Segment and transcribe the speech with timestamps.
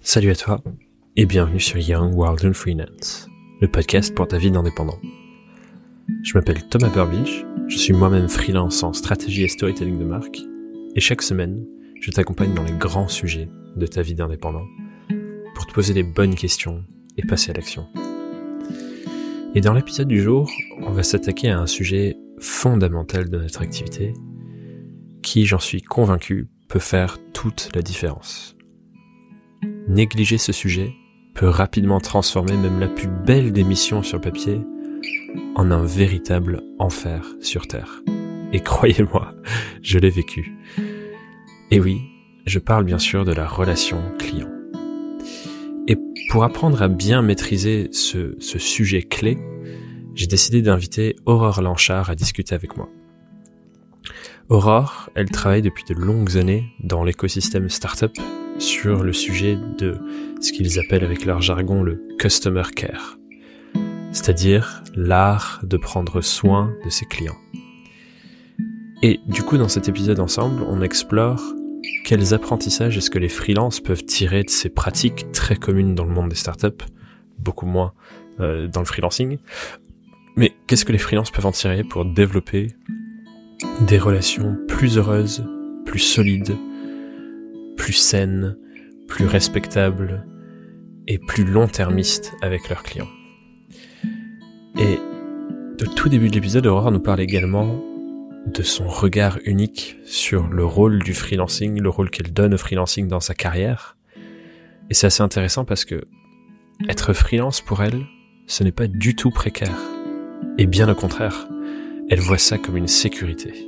[0.00, 0.62] Salut à toi
[1.16, 3.28] et bienvenue sur Young World and Freelance,
[3.60, 4.98] le podcast pour ta vie d'indépendant.
[6.22, 10.40] Je m'appelle Thomas Burbidge, je suis moi-même freelance en stratégie et storytelling de marque
[10.94, 11.64] et chaque semaine,
[12.00, 14.66] je t'accompagne dans les grands sujets de ta vie d'indépendant
[15.54, 16.84] pour te poser les bonnes questions
[17.16, 17.86] et passer à l'action.
[19.54, 20.50] Et dans l'épisode du jour,
[20.82, 24.12] on va s'attaquer à un sujet fondamental de notre activité
[25.22, 28.53] qui, j'en suis convaincu, peut faire toute la différence.
[29.88, 30.94] Négliger ce sujet
[31.34, 34.60] peut rapidement transformer même la plus belle des missions sur papier
[35.56, 38.02] en un véritable enfer sur Terre.
[38.52, 39.34] Et croyez-moi,
[39.82, 40.54] je l'ai vécu.
[41.70, 42.00] Et oui,
[42.46, 44.50] je parle bien sûr de la relation client.
[45.86, 45.98] Et
[46.30, 49.36] pour apprendre à bien maîtriser ce sujet clé,
[50.14, 52.88] j'ai décidé d'inviter Aurore Lanchard à discuter avec moi.
[54.48, 58.12] Aurore, elle travaille depuis de longues années dans l'écosystème startup
[58.58, 59.98] sur le sujet de
[60.40, 63.18] ce qu'ils appellent avec leur jargon le customer care,
[64.12, 67.38] c'est-à-dire l'art de prendre soin de ses clients.
[69.02, 71.42] Et du coup, dans cet épisode ensemble, on explore
[72.04, 76.12] quels apprentissages est-ce que les freelances peuvent tirer de ces pratiques très communes dans le
[76.12, 76.84] monde des startups,
[77.38, 77.92] beaucoup moins
[78.40, 79.38] euh, dans le freelancing.
[80.36, 82.68] Mais qu'est-ce que les freelances peuvent en tirer pour développer
[83.86, 85.44] des relations plus heureuses,
[85.84, 86.56] plus solides,
[87.76, 88.56] plus saines,
[89.08, 90.26] plus respectables
[91.06, 93.08] et plus long-termistes avec leurs clients.
[94.78, 94.98] Et
[95.82, 97.82] au tout début de l'épisode, Aurore nous parle également
[98.46, 103.08] de son regard unique sur le rôle du freelancing, le rôle qu'elle donne au freelancing
[103.08, 103.96] dans sa carrière.
[104.90, 106.04] Et c'est assez intéressant parce que
[106.88, 108.04] être freelance pour elle,
[108.46, 109.78] ce n'est pas du tout précaire.
[110.58, 111.48] Et bien au contraire,
[112.10, 113.66] elle voit ça comme une sécurité.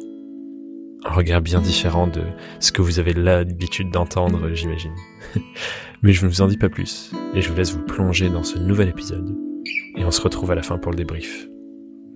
[1.08, 2.22] Un regard bien différent de
[2.58, 4.94] ce que vous avez l'habitude d'entendre, j'imagine.
[6.02, 8.42] Mais je ne vous en dis pas plus, et je vous laisse vous plonger dans
[8.42, 9.36] ce nouvel épisode,
[9.96, 11.46] et on se retrouve à la fin pour le débrief.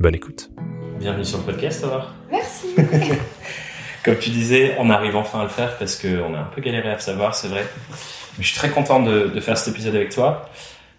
[0.01, 0.51] Bonne écoute.
[0.99, 2.13] Bienvenue sur le podcast, Aurore.
[2.33, 2.67] Merci.
[4.05, 6.91] Comme tu disais, on arrive enfin à le faire parce qu'on a un peu galéré
[6.91, 7.65] à le savoir, c'est vrai.
[8.39, 10.51] Mais je suis très content de, de faire cet épisode avec toi.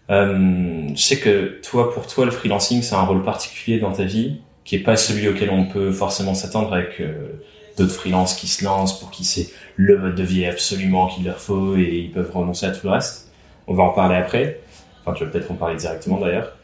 [0.09, 4.03] Euh, je sais que toi, pour toi, le freelancing, c'est un rôle particulier dans ta
[4.03, 7.41] vie, qui est pas celui auquel on peut forcément s'attendre avec euh,
[7.81, 11.39] d'autres freelances qui se lancent, pour qui c'est le mode de vie absolument qu'il leur
[11.39, 13.31] faut et ils peuvent renoncer à tout le reste.
[13.67, 14.59] On va en parler après.
[15.01, 16.55] Enfin, tu vas peut-être en parler directement d'ailleurs.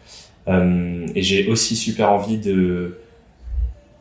[0.48, 2.98] Euh, et j'ai aussi super envie de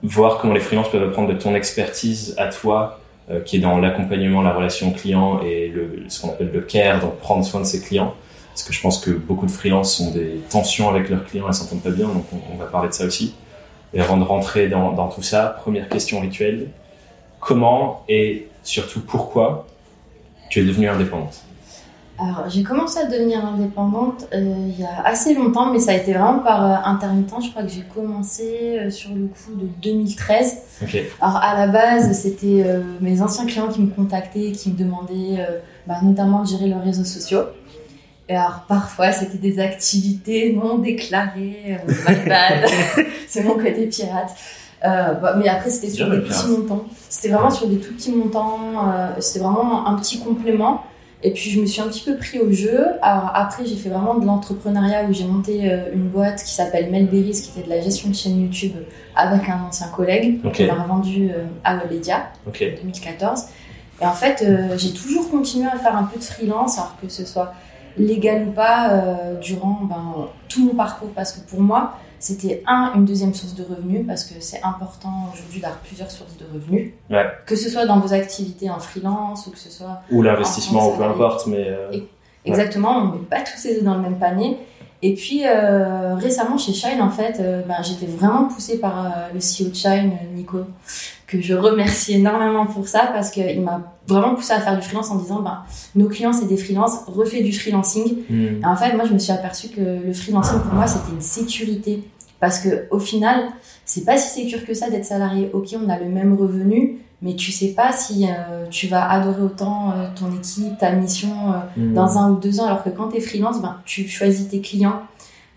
[0.03, 3.00] voir comment les freelances peuvent apprendre de ton expertise à toi,
[3.31, 5.72] euh, qui est dans l'accompagnement, la relation client et
[6.09, 8.15] ce qu'on appelle le care, donc prendre soin de ses clients.
[8.48, 11.54] Parce que je pense que beaucoup de freelances ont des tensions avec leurs clients, elles
[11.54, 13.34] s'entendent pas bien, donc on, va parler de ça aussi.
[13.93, 16.69] Et avant de rentrer dans tout ça, première question rituelle,
[17.47, 19.69] comment et surtout pourquoi
[20.51, 21.43] tu es devenue indépendante
[22.19, 25.95] Alors, j'ai commencé à devenir indépendante euh, il y a assez longtemps, mais ça a
[25.95, 27.45] été vraiment par euh, intermittent.
[27.45, 30.59] Je crois que j'ai commencé euh, sur le coup de 2013.
[30.83, 30.97] Ok.
[31.21, 32.65] Alors, à la base, c'était
[33.01, 35.47] mes anciens clients qui me contactaient, qui me demandaient
[35.87, 37.43] bah, notamment de gérer leurs réseaux sociaux.
[38.28, 41.78] Et alors, parfois, c'était des activités non déclarées.
[42.09, 42.69] my bad.
[43.28, 44.34] C'est mon côté pirate.
[44.86, 46.84] Euh, bah, mais après, c'était sur des petits montants.
[47.08, 48.58] C'était vraiment sur des tout petits montants.
[48.88, 50.82] euh, c'était vraiment un petit complément.
[51.22, 52.86] Et puis, je me suis un petit peu pris au jeu.
[53.02, 56.91] Alors, après, j'ai fait vraiment de l'entrepreneuriat où j'ai monté euh, une boîte qui s'appelle
[56.91, 58.74] Melberries, qui était de la gestion de chaîne YouTube
[59.16, 60.41] avec un ancien collègue.
[60.44, 60.58] Ok.
[60.60, 61.30] On l'a revendu
[61.64, 62.64] à Webedia Ok.
[62.82, 63.44] 2014.
[64.03, 67.24] Et en fait, j'ai toujours continué à faire un peu de freelance, alors que ce
[67.24, 67.54] soit
[67.97, 68.91] légal ou pas,
[69.41, 71.08] durant ben, tout mon parcours.
[71.14, 75.31] Parce que pour moi, c'était un, une deuxième source de revenus, parce que c'est important
[75.32, 76.93] aujourd'hui d'avoir plusieurs sources de revenus.
[77.10, 77.27] Ouais.
[77.47, 80.94] Que ce soit dans vos activités en freelance ou que ce soit Ou l'investissement, En
[80.94, 82.00] ou peu importe, mais euh,
[82.44, 84.56] Exactement, on ne met pas tous ses œufs dans le même panier.
[85.03, 89.09] Et puis euh, récemment chez Shine, en fait, euh, ben, j'étais vraiment poussée par euh,
[89.34, 90.59] le CEO de Shine, Nico,
[91.27, 95.11] que je remercie énormément pour ça parce qu'il m'a vraiment poussée à faire du freelance
[95.11, 95.65] en disant ben,
[95.95, 98.25] nos clients c'est des freelances, refais du freelancing.
[98.28, 98.63] hmm.
[98.63, 101.21] Et en fait, moi je me suis aperçue que le freelancing pour moi c'était une
[101.21, 102.03] sécurité
[102.41, 103.49] parce que au final,
[103.84, 105.51] c'est pas si sécure que ça d'être salarié.
[105.53, 109.43] Ok, on a le même revenu, mais tu sais pas si euh, tu vas adorer
[109.43, 111.28] autant euh, ton équipe, ta mission.
[111.53, 111.93] euh, Hmm.
[111.95, 114.61] dans un ou deux ans, alors que quand tu es freelance, ben, tu choisis tes
[114.63, 115.03] clients.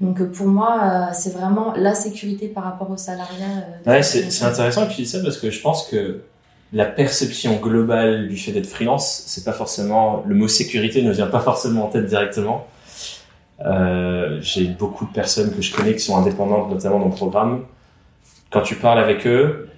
[0.02, 3.54] Donc pour moi, c'est vraiment la sécurité par rapport au salariat.
[3.86, 6.22] Ouais, c'est intéressant que tu dises ça parce que je pense que
[6.74, 11.28] la perception globale du fait d'être freelance, c'est pas forcément le mot sécurité ne vient
[11.28, 12.66] pas forcément en tête directement.
[13.66, 17.64] Euh, J'ai beaucoup de personnes que je connais qui sont indépendantes, notamment dans le programme.
[18.52, 19.69] Quand tu parles avec eux,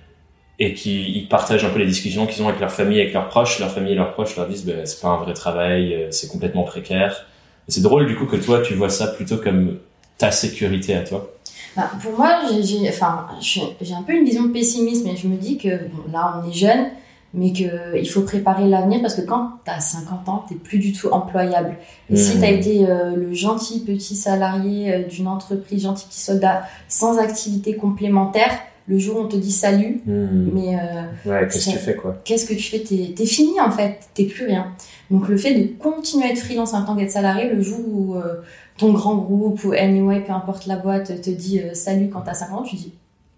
[0.63, 3.28] et qui ils partagent un peu les discussions qu'ils ont avec leur famille, avec leurs
[3.30, 3.60] proches.
[3.60, 6.28] Leur famille et leurs proches leur disent ben, c'est pas un vrai travail, euh, c'est
[6.28, 7.25] complètement précaire.
[7.68, 9.80] C'est drôle du coup que toi tu vois ça plutôt comme
[10.19, 11.30] ta sécurité à toi.
[11.75, 15.69] Bah, pour moi, j'ai- enfin, un peu une vision pessimiste, mais je me dis que
[15.88, 16.90] bon, là, on est jeune,
[17.34, 20.92] mais qu'il faut préparer l'avenir parce que quand tu as 50 ans, tu plus du
[20.92, 21.78] tout employable.
[22.12, 22.40] Et si Mhm.
[22.40, 27.18] tu as été euh, le gentil petit salarié euh, d'une entreprise, gentil petit soldat, sans
[27.19, 28.52] activité complémentaire,
[28.88, 32.18] le jour où on te dit salut, mais euh, Ouais, qu'est-ce que tu fais quoi
[32.25, 32.80] qu'est-ce que tu fais?
[32.80, 34.68] T'es es fini en fait, t'es plus rien.
[35.10, 38.16] Donc le fait de continuer à être freelance en tant qu'être salarié, le jour où
[38.16, 38.42] euh,
[38.78, 42.33] ton grand groupe ou anyway, peu importe la boîte, te dit euh, salut quand t'as
[42.33, 42.94] 50 ans, tu dis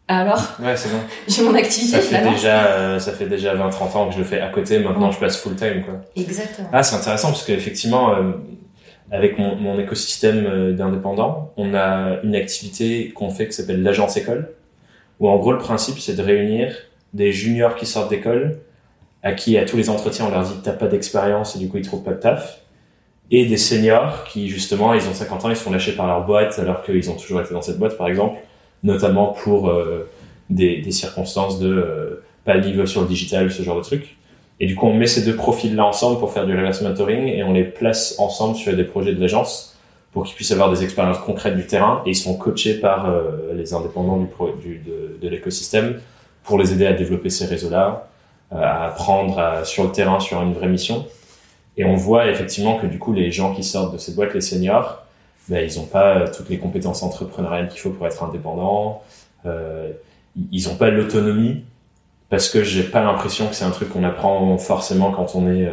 [0.09, 0.57] alors?
[0.61, 0.97] Ouais, c'est bon.
[1.29, 4.25] j'ai mon activité Ça fait déjà, euh, ça fait déjà 20-30 ans que je le
[4.25, 4.79] fais à côté.
[4.79, 5.13] Maintenant, Ouais.
[5.13, 5.95] je passe full time quoi.
[6.15, 6.67] Exactement.
[6.73, 8.31] Ah, c'est intéressant parce qu'effectivement, euh,
[9.11, 14.17] avec mon, mon écosystème euh, d'indépendants, on a une activité qu'on fait qui s'appelle l'agence
[14.17, 14.49] école,
[15.19, 16.75] où en gros le principe c'est de réunir
[17.13, 18.59] des juniors qui sortent d'école,
[19.21, 21.77] à qui à tous les entretiens on leur dit t'as pas d'expérience et du coup
[21.77, 22.61] ils trouvent pas de taf,
[23.31, 26.25] et des seniors qui justement ils ont 50 ans, ils se font lâcher par leur
[26.25, 28.37] boîte alors qu'ils ont toujours été dans cette boîte par exemple,
[28.83, 30.09] notamment pour euh,
[30.49, 34.17] des, circonstances de euh, pas le niveau sur le digital, ce genre de trucs.
[34.59, 37.43] Et du coup, on met ces deux profils-là ensemble pour faire du reverse mentoring et
[37.43, 39.72] on les place ensemble sur des projets de l'agence
[40.13, 43.53] pour qu'ils puissent avoir des expériences concrètes du terrain et ils sont coachés par euh,
[43.55, 44.27] les indépendants du
[44.61, 44.81] du,
[45.19, 45.99] de, l'écosystème
[46.43, 48.07] pour les aider à développer ces réseaux-là,
[48.53, 51.05] euh, à apprendre sur le terrain sur une vraie mission.
[51.77, 54.41] Et on voit effectivement que du coup, les gens qui sortent de cette boîte, les
[54.41, 55.03] seniors,
[55.49, 59.01] ben, ils n'ont pas euh, toutes les compétences entrepreneuriales qu'il faut pour être indépendants.
[59.45, 59.91] Euh,
[60.51, 61.63] ils n'ont pas l'autonomie
[62.29, 65.69] parce que j'ai pas l'impression que c'est un truc qu'on apprend forcément quand on est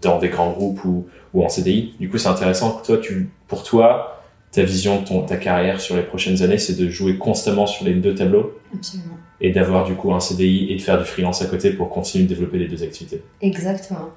[0.00, 1.94] dans des grands groupes ou, ou en CDI.
[2.00, 4.22] Du coup, c'est intéressant que toi, tu, pour toi,
[4.52, 7.84] ta vision de ton, ta carrière sur les prochaines années, c'est de jouer constamment sur
[7.84, 9.16] les deux tableaux Absolument.
[9.40, 12.24] et d'avoir du coup un CDI et de faire du freelance à côté pour continuer
[12.24, 13.22] de développer les deux activités.
[13.42, 14.10] Exactement.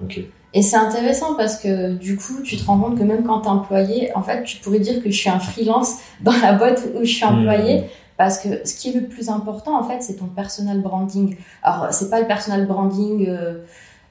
[0.54, 3.50] Et c'est intéressant parce que du coup, tu te rends compte que même quand t'es
[3.50, 7.04] employé, en fait, tu pourrais dire que je suis un freelance dans la boîte où
[7.04, 7.82] je suis employé.
[7.82, 7.86] Mmh.
[8.18, 11.36] Parce que ce qui est le plus important, en fait, c'est ton personal branding.
[11.62, 13.60] Alors, c'est pas le personal branding euh,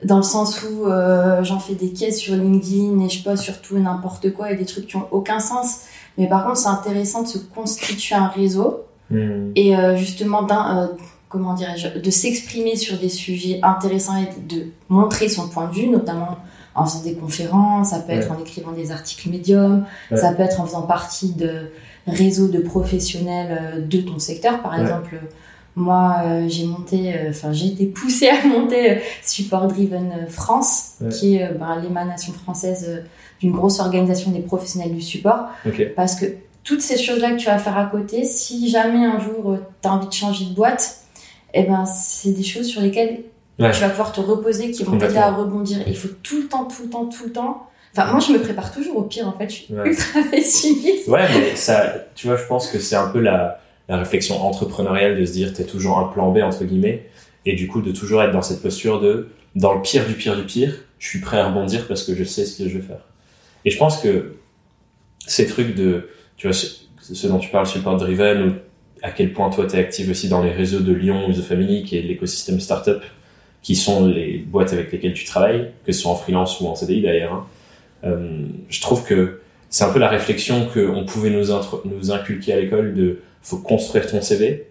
[0.04, 3.60] dans le sens où euh, j'en fais des caisses sur LinkedIn et je poste sur
[3.62, 5.80] tout et n'importe quoi et des trucs qui ont aucun sens.
[6.18, 9.52] Mais par contre, c'est intéressant de se constituer un réseau Hmm.
[9.54, 10.86] et euh, justement d'un euh,
[11.28, 15.86] comment dirais-je de s'exprimer sur des sujets intéressants et de montrer son point de vue
[15.86, 16.38] notamment
[16.74, 20.16] en faisant des conférences ça peut être en écrivant des articles médium Ouais.
[20.16, 21.70] ça peut être en faisant partie de
[22.08, 24.80] réseaux de professionnels de ton secteur par Ouais.
[24.82, 25.20] exemple
[25.76, 30.94] moi euh, j'ai monté euh, enfin j'ai été poussée à monter euh, Support Driven France
[31.00, 31.10] Ouais.
[31.10, 33.04] qui est ben, l'émanation française
[33.40, 35.48] d'une grosse organisation des professionnels du support
[35.94, 36.24] parce que
[36.64, 39.92] toutes ces choses-là que tu vas faire à côté, si jamais un jour tu as
[39.92, 40.96] envie de changer de boîte,
[41.54, 43.20] eh ben, c'est des choses sur lesquelles
[43.58, 43.70] Ouais.
[43.70, 45.78] tu vas pouvoir te reposer, qui vont t'aider à rebondir.
[45.86, 47.66] Il faut tout le temps, tout le temps, tout le temps.
[47.96, 49.48] Enfin, moi, je me prépare toujours au pire, en fait.
[49.48, 49.88] Je suis Ouais.
[49.88, 51.08] ultra pessimiste.
[51.08, 55.18] Ouais, mais ça, tu vois, je pense que c'est un peu la, la réflexion entrepreneuriale
[55.18, 57.08] de se dire, t'es toujours un plan B, entre guillemets,
[57.44, 60.36] et du coup, de toujours être dans cette posture de, dans le pire du pire
[60.36, 62.84] du pire, je suis prêt à rebondir parce que je sais ce que je vais
[62.84, 63.04] faire.
[63.64, 64.34] Et je pense que
[65.26, 68.52] ces trucs de, tu vois, ce, dont tu parles, support driven, ou
[69.02, 71.84] à quel point toi t'es active aussi dans les réseaux de Lyon ou The Family,
[71.84, 73.02] qui est l'écosystème startup,
[73.62, 76.74] qui sont les boîtes avec lesquelles tu travailles, que ce soit en freelance ou en
[76.74, 77.32] CDI d'ailleurs.
[77.32, 77.46] hein.
[78.04, 81.46] Euh, je trouve que c'est un peu la réflexion qu'on pouvait nous,
[81.84, 84.66] nous inculquer à l'école de faut construire ton CV,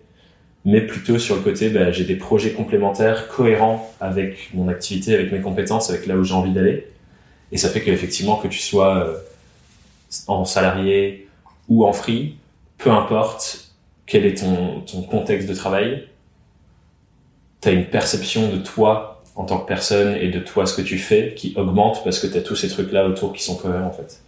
[0.66, 5.32] mais plutôt sur le côté bah, j'ai des projets complémentaires cohérents avec mon activité, avec
[5.32, 6.86] mes compétences, avec là où j'ai envie d'aller.
[7.54, 9.18] Et ça fait qu'effectivement que tu sois euh,
[10.28, 11.30] en salarié
[11.70, 12.36] ou en free,
[12.78, 13.72] peu importe
[14.06, 16.10] quel est ton, ton contexte de travail,
[17.62, 20.82] tu as une perception de toi en tant que personne et de toi ce que
[20.82, 23.88] tu fais qui augmente parce que tu as tous ces trucs-là autour qui sont cohérents
[23.88, 24.22] en fait.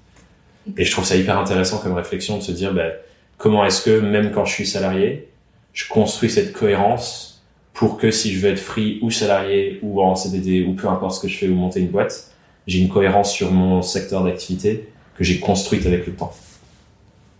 [0.78, 2.92] Et je trouve ça hyper intéressant comme réflexion de se dire bah,
[3.38, 5.30] comment est-ce que même quand je suis salarié,
[5.74, 10.16] je construis cette cohérence pour que si je veux être free ou salarié ou en
[10.16, 12.32] CDD ou peu importe ce que je fais ou monter une boîte,
[12.66, 16.34] j'ai une cohérence sur mon secteur d'activité que j'ai construite avec le temps.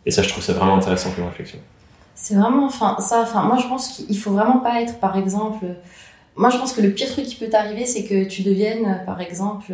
[0.06, 1.60] Et ça, je trouve ça vraiment intéressant comme réflexion.
[2.16, 5.66] C'est vraiment, enfin, ça, enfin, moi, je pense qu'il faut vraiment pas être, par exemple,
[6.36, 9.20] moi, je pense que le pire truc qui peut t'arriver, c'est que tu deviennes, par
[9.22, 9.74] exemple,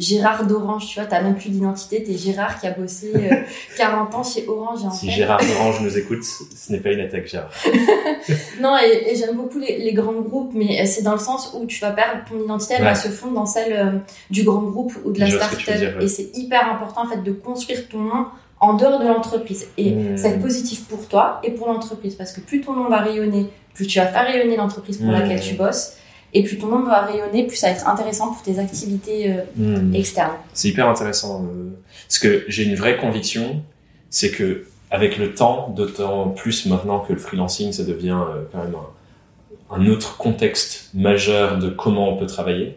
[0.00, 3.34] Gérard d'Orange, tu vois, t'as même plus d'identité, t'es Gérard qui a bossé euh,
[3.76, 4.80] 40 ans chez Orange.
[4.82, 7.50] Et en Si fait, Gérard Orange nous écoute, ce n'est pas une attaque, Gérard.
[8.60, 11.66] Non, et, et j'aime beaucoup les, les grands groupes, mais c'est dans le sens où
[11.66, 12.88] tu vas perdre ton identité, elle Ouais.
[12.90, 13.90] va se fondre dans celle euh,
[14.30, 15.96] du grand groupe ou de la ce start-up.
[15.98, 16.04] ouais.
[16.04, 18.26] Et c'est hyper important, en fait, de construire ton nom
[18.60, 19.66] en dehors de l'entreprise.
[19.78, 20.16] Et Mmh.
[20.18, 22.98] ça va être positif pour toi et pour l'entreprise, parce que plus ton nom va
[22.98, 25.12] rayonner plus tu vas faire rayonner l'entreprise pour Mmh.
[25.12, 25.96] laquelle tu bosses,
[26.34, 29.42] et plus ton nom va rayonner, plus ça va être intéressant pour tes activités euh,
[29.56, 29.94] Hmm.
[29.94, 30.36] externes.
[30.54, 31.44] C'est hyper intéressant.
[31.44, 31.70] euh,
[32.08, 33.62] Parce que j'ai une vraie conviction,
[34.10, 38.58] c'est que avec le temps, d'autant plus maintenant que le freelancing, ça devient euh, quand
[38.58, 42.76] même un, un autre contexte majeur de comment on peut travailler.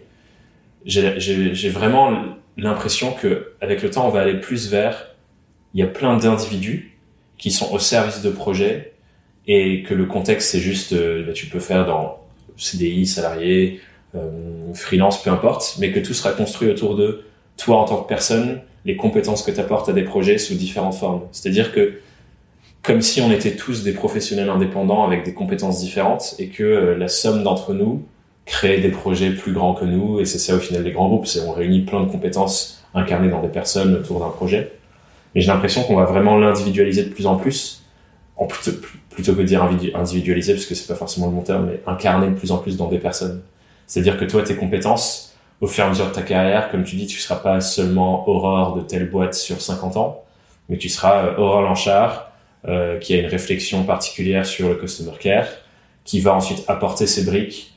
[0.85, 2.11] J'ai vraiment
[2.57, 5.07] l'impression que avec le temps, on va aller plus vers.
[5.73, 6.97] Il y a plein d'individus
[7.37, 8.93] qui sont au service de projets
[9.47, 12.19] et que le contexte, c'est juste, euh, bah, tu peux faire dans
[12.57, 13.81] CDI, salarié,
[14.15, 17.23] euh, freelance, peu importe, mais que tout sera construit autour de
[17.57, 20.95] toi en tant que personne, les compétences que tu apportes à des projets sous différentes
[20.95, 21.21] formes.
[21.31, 21.99] C'est-à-dire que
[22.83, 26.97] comme si on était tous des professionnels indépendants avec des compétences différentes et que euh,
[26.97, 28.05] la somme d'entre nous
[28.45, 31.25] crée des projets plus grands que nous et c'est ça au final les grands groupes,
[31.25, 34.73] c'est on réunit plein de compétences incarnées dans des personnes autour d'un projet.
[35.33, 37.83] Mais j'ai l'impression qu'on va vraiment l'individualiser de plus en plus,
[38.35, 38.77] en plutôt,
[39.13, 41.79] plutôt que de dire individu- individualiser parce que c'est pas forcément le bon terme, mais
[41.87, 43.41] incarner de plus en plus dans des personnes.
[43.87, 46.95] C'est-à-dire que toi, tes compétences, au fur et à mesure de ta carrière, comme tu
[46.95, 50.23] dis, tu seras pas seulement Aurore de telle boîte sur 50 ans,
[50.69, 52.31] mais tu seras euh, Aurore Lanchard,
[52.67, 55.47] euh, qui a une réflexion particulière sur le customer care,
[56.03, 57.73] qui va ensuite apporter ses briques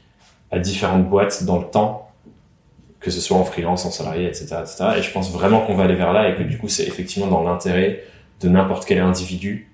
[0.51, 2.11] à différentes boîtes dans le temps,
[3.01, 4.85] que ce soit en freelance, en salarié, etc., etc.
[4.99, 7.29] Et je pense vraiment qu'on va aller vers là et que du coup, c'est effectivement
[7.29, 8.03] dans l'intérêt
[8.41, 9.71] de n'importe quel individu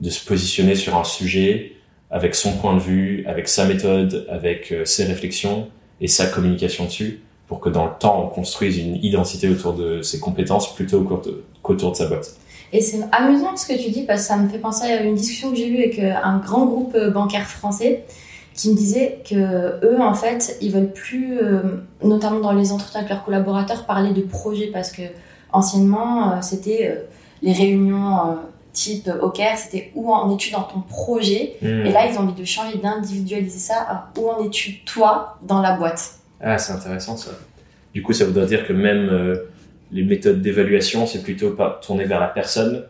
[0.00, 1.72] de se positionner sur un sujet
[2.10, 5.68] avec son point de vue, avec sa méthode, avec euh, ses réflexions
[6.00, 10.02] et sa communication dessus, pour que dans le temps, on construise une identité autour de
[10.02, 11.22] ses compétences plutôt qu'au-
[11.62, 12.34] qu'autour de sa boîte.
[12.72, 15.14] Et c'est amusant ce que tu dis parce que ça me fait penser à une
[15.14, 18.04] discussion que j'ai eue avec euh, un grand groupe euh, bancaire français
[18.54, 19.34] qui me disait que
[19.84, 21.38] eux en fait ils veulent plus,
[22.02, 25.02] notamment dans les entretiens avec leurs collaborateurs, parler de projet parce que
[25.52, 26.98] anciennement c'était
[27.42, 28.36] les réunions
[28.72, 32.44] type OKR, c'était où en es-tu dans ton projet et là ils ont envie de
[32.44, 36.20] changer d'individualiser ça à où en es-tu toi dans la boîte?
[36.40, 37.32] Ah, c'est intéressant ça.
[37.92, 39.50] Du coup, ça voudrait dire que même euh,
[39.90, 42.84] les méthodes d'évaluation, c'est plutôt pas tourné vers la personne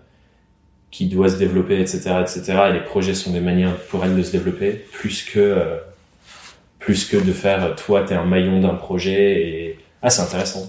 [0.91, 2.43] qui doit se développer, etc., etc.
[2.69, 5.77] Et les projets sont des manières pour elle de se développer, plus que euh,
[6.79, 9.43] plus que de faire euh, toi, t'es un maillon d'un projet.
[9.43, 10.67] Et ah, c'est intéressant.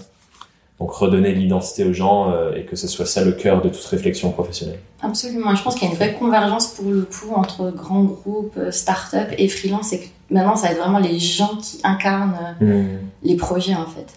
[0.82, 3.84] Donc redonner l'identité aux gens euh, et que ce soit ça le cœur de toute
[3.84, 4.80] réflexion professionnelle.
[5.00, 5.54] Absolument.
[5.54, 8.72] Je pense qu'il y a une vraie convergence pour le coup entre grands groupes, euh,
[8.72, 9.92] start-up et freelance.
[9.92, 13.86] Et que maintenant, ça va être vraiment les gens qui incarnent euh, les projets en
[13.86, 14.08] fait.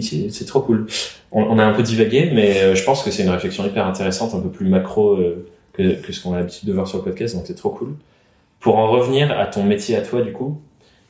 [0.00, 0.86] C'est trop cool.
[1.30, 4.34] On, on a un peu divagué, mais je pense que c'est une réflexion hyper intéressante,
[4.34, 7.04] un peu plus macro euh, que, que ce qu'on a l'habitude de voir sur le
[7.04, 7.96] podcast, donc c'est trop cool.
[8.60, 10.58] Pour en revenir à ton métier à toi, du coup,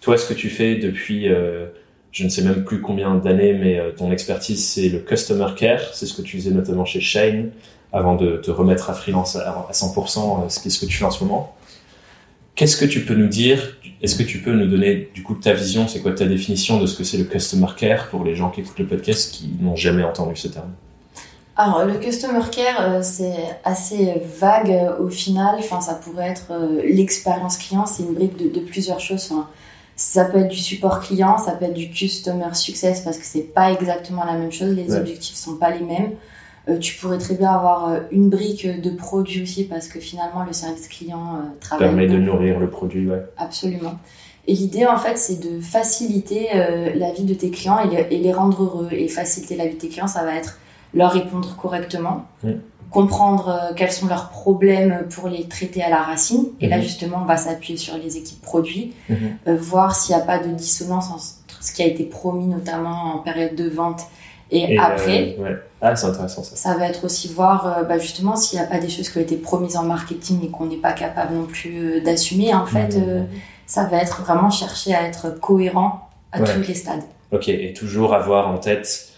[0.01, 1.67] toi, ce que tu fais depuis, euh,
[2.15, 5.81] je ne sais même plus combien d'années, mais euh, ton expertise, c'est le customer care,
[5.93, 7.51] c'est ce que tu faisais notamment chez Shine,
[7.93, 11.11] avant de te remettre à freelance à, à 100%, euh, ce que tu fais en
[11.11, 11.57] ce moment.
[12.55, 13.79] Qu'est-ce que tu peux nous dire?
[14.01, 15.89] Est-ce que tu peux nous donner du coup ta vision?
[15.89, 18.61] C'est quoi ta définition de ce que c'est le customer care pour les gens qui
[18.61, 20.71] écoutent le podcast qui n'ont jamais entendu ce terme?
[21.57, 25.57] Alors, le customer care, euh, c'est assez vague au final.
[25.59, 26.53] Enfin, ça pourrait être
[26.85, 29.33] l'expérience client, c'est une brique de, plusieurs choses.
[29.97, 33.43] Ça peut être du support client, ça peut être du customer success parce que c'est
[33.55, 34.75] pas exactement la même chose.
[34.75, 34.99] Les Ouais.
[34.99, 36.13] objectifs sont pas les mêmes.
[36.69, 40.45] Euh, tu pourrais très bien avoir euh, une brique de produit aussi parce que finalement,
[40.45, 41.89] le service client euh, travaille.
[41.89, 43.23] permet de nourrir le produit, ouais.
[43.37, 43.95] Absolument.
[44.47, 48.17] Et l'idée, en fait, c'est de faciliter euh, la vie de tes clients et, les-
[48.17, 48.89] et les rendre heureux.
[48.93, 50.59] Et faciliter la vie de tes clients, ça va être
[50.95, 52.51] leur répondre correctement, Mm.
[52.95, 56.45] Comprendre euh, quels sont leurs problèmes pour les traiter à la racine.
[56.61, 56.83] Et là, Mhm.
[56.83, 59.17] justement, on va s'appuyer sur les équipes produits, Mhm.
[59.49, 63.15] euh, voir s'il n'y a pas de dissonance entre ce qui a été promis, notamment
[63.17, 64.03] en période de vente
[64.53, 65.37] et, Et, après.
[65.39, 65.57] euh, ouais.
[65.83, 66.55] Ah, c'est intéressant ça.
[66.57, 69.19] Ça va être aussi voir euh, bah, justement s'il n'y a pas des choses qui
[69.19, 72.55] ont été promises en marketing et qu'on n'est pas capable non plus d'assumer.
[72.55, 73.27] En fait, Mhm.
[73.67, 76.55] ça va être vraiment chercher à être cohérent à Ouais.
[76.55, 77.03] tous les stades.
[77.33, 79.09] Ok, et toujours avoir en tête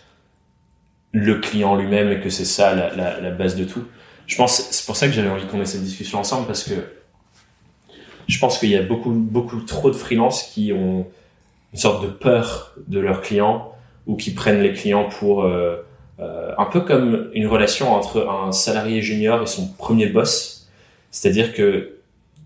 [1.17, 3.85] le client lui-même et que c'est ça la, base de tout.
[4.27, 6.75] Je pense, c'est pour ça que j'avais envie qu'on ait cette discussion ensemble parce que
[8.27, 11.07] je pense qu'il y a beaucoup, beaucoup trop de freelances qui ont
[11.73, 13.73] une sorte de peur de leurs clients
[14.07, 15.77] ou qui prennent les clients pour euh,
[16.19, 20.69] euh, un peu comme une relation entre un salarié junior et son premier boss.
[21.11, 21.97] C'est-à-dire que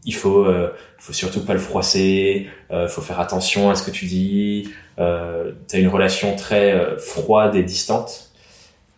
[0.05, 3.91] il faut, euh, faut surtout pas le froisser, euh, faut faire attention à ce que
[3.91, 4.71] tu dis.
[4.99, 8.30] Euh, tu as une relation très froide et distante,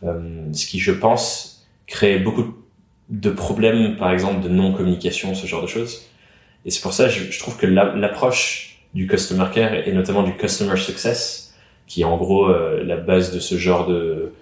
[0.02, 2.54] ce qui, je pense, crée beaucoup
[3.08, 6.02] de problèmes, par exemple, de non-communication, ce genre de choses.
[6.64, 10.22] Et c'est pour ça, je, je trouve que la- l'approche du customer care et notamment
[10.22, 11.54] du customer success,
[11.86, 14.32] qui est en gros euh, la base de ce genre de-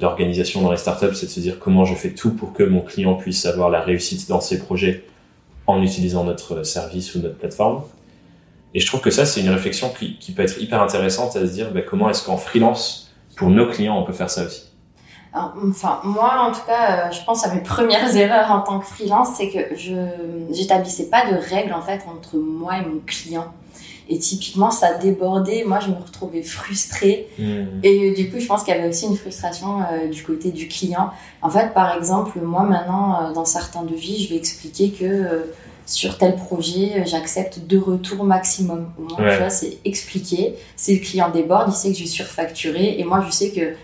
[0.00, 2.80] d'organisation dans les startups, c'est de se dire comment je fais tout pour que mon
[2.80, 5.04] client puisse avoir la réussite dans ses projets
[5.66, 7.82] en utilisant notre service ou notre plateforme.
[8.74, 11.46] Et je trouve que ça, c'est une réflexion qui, qui, peut être hyper intéressante à
[11.46, 13.09] se dire bah, comment est-ce qu'en freelance,
[13.40, 14.64] pour nos clients, on peut faire ça aussi.
[15.32, 18.78] Alors, enfin, moi, en tout cas, euh, je pense à mes premières erreurs en tant
[18.78, 19.94] que freelance, c'est que je
[20.50, 23.46] j'établissais pas de règles en fait entre moi et mon client.
[24.10, 25.64] Et typiquement, ça débordait.
[25.66, 27.28] Moi, je me retrouvais frustrée.
[27.38, 27.80] Hmm.
[27.82, 30.68] Et du coup, je pense qu'il y avait aussi une frustration euh, du côté du
[30.68, 31.10] client.
[31.40, 35.44] En fait, par exemple, moi, maintenant, euh, dans certains devis, je vais expliquer que
[35.90, 38.92] sur tel projet, euh, j'accepte deux retours maximum.
[38.98, 39.32] Au moins, Ouais.
[39.34, 40.54] tu vois, c'est expliqué.
[40.76, 42.98] Si le client déborde, il sait que je vais surfacturer.
[42.98, 43.74] Et moi, je sais que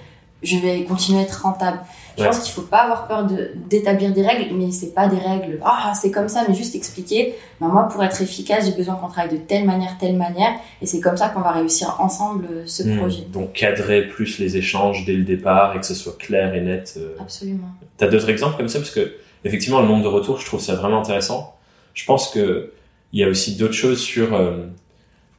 [0.43, 1.81] je vais continuer à être rentable.
[2.17, 2.29] Je Ouais.
[2.29, 5.59] pense qu'il faut pas avoir peur de- d'établir des règles, mais c'est pas des règles.
[5.63, 7.35] Ah, c'est comme ça, mais juste expliquer.
[7.61, 10.87] Ben, moi, pour être efficace, j'ai besoin qu'on travaille de telle manière, telle manière, et
[10.87, 12.99] c'est comme ça qu'on va réussir ensemble euh, ce Hmm.
[12.99, 13.23] projet.
[13.33, 16.95] Donc cadrer plus les échanges dès le départ et que ce soit clair et net.
[16.97, 17.17] euh.
[17.21, 17.69] Absolument.
[17.99, 18.79] T'as d'autres exemples comme ça?
[18.79, 19.13] Parce que
[19.45, 21.55] effectivement le nombre de retours, je trouve ça vraiment intéressant.
[21.97, 22.71] Je pense que
[23.13, 24.67] il y a aussi d'autres choses sur euh,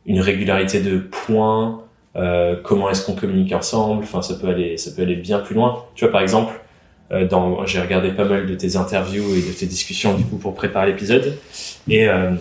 [0.06, 1.84] une régularité de points,
[2.16, 4.04] euh, comment est-ce qu'on communique ensemble.
[4.04, 5.86] Enfin, ça peut aller, ça peut aller bien plus loin.
[5.96, 6.54] Tu vois, par exemple,
[7.12, 10.38] euh, dans, j'ai regardé pas mal de tes interviews et de tes discussions du coup
[10.38, 11.38] pour préparer l'épisode,
[11.88, 12.32] et euh,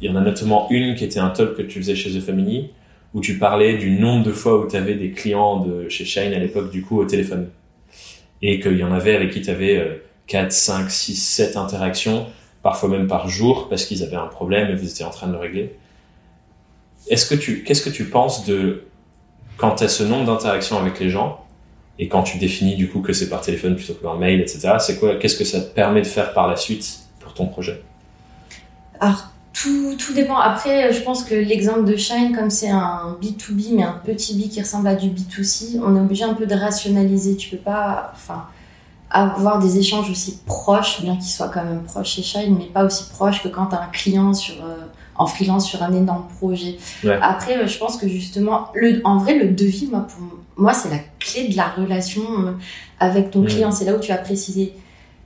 [0.00, 2.20] il y en a notamment une qui était un talk que tu faisais chez The
[2.20, 2.70] Family
[3.14, 6.32] où tu parlais du nombre de fois où tu avais des clients de chez Shine
[6.32, 7.50] à l'époque du coup au téléphone
[8.40, 12.26] et qu'il y en avait avec qui tu avais 4, 5, 6, 7 interactions,
[12.62, 15.32] parfois même par jour, parce qu'ils avaient un problème et vous étiez en train de
[15.32, 15.76] le régler.
[17.08, 18.84] Est-ce que tu, qu'est-ce que tu penses de
[19.56, 21.44] quand tu as ce nombre d'interactions avec les gens
[21.98, 24.74] et quand tu définis du coup que c'est par téléphone plutôt que par mail, etc.
[24.78, 27.82] C'est quoi, qu'est-ce que ça te permet de faire par la suite pour ton projet?
[29.00, 30.38] Alors, tout, tout dépend.
[30.38, 34.48] Après, je pense que l'exemple de Shine, comme c'est un B2B, mais un petit B
[34.50, 37.36] qui ressemble à du B2C, on est obligé un peu de rationaliser.
[37.36, 38.46] Tu peux pas enfin,
[39.12, 42.84] avoir des échanges aussi proches, bien qu'ils soient quand même proches chez Shine, mais pas
[42.84, 44.76] aussi proches que quand tu as un client sur, euh,
[45.16, 46.78] en freelance sur un énorme projet.
[47.04, 47.18] Ouais.
[47.20, 50.88] Après, euh, je pense que justement, le, en vrai, le devis, moi, pour moi, c'est
[50.90, 52.52] la clé de la relation euh,
[53.00, 53.46] avec ton Mhm.
[53.48, 53.70] client.
[53.72, 54.74] C'est là où tu vas préciser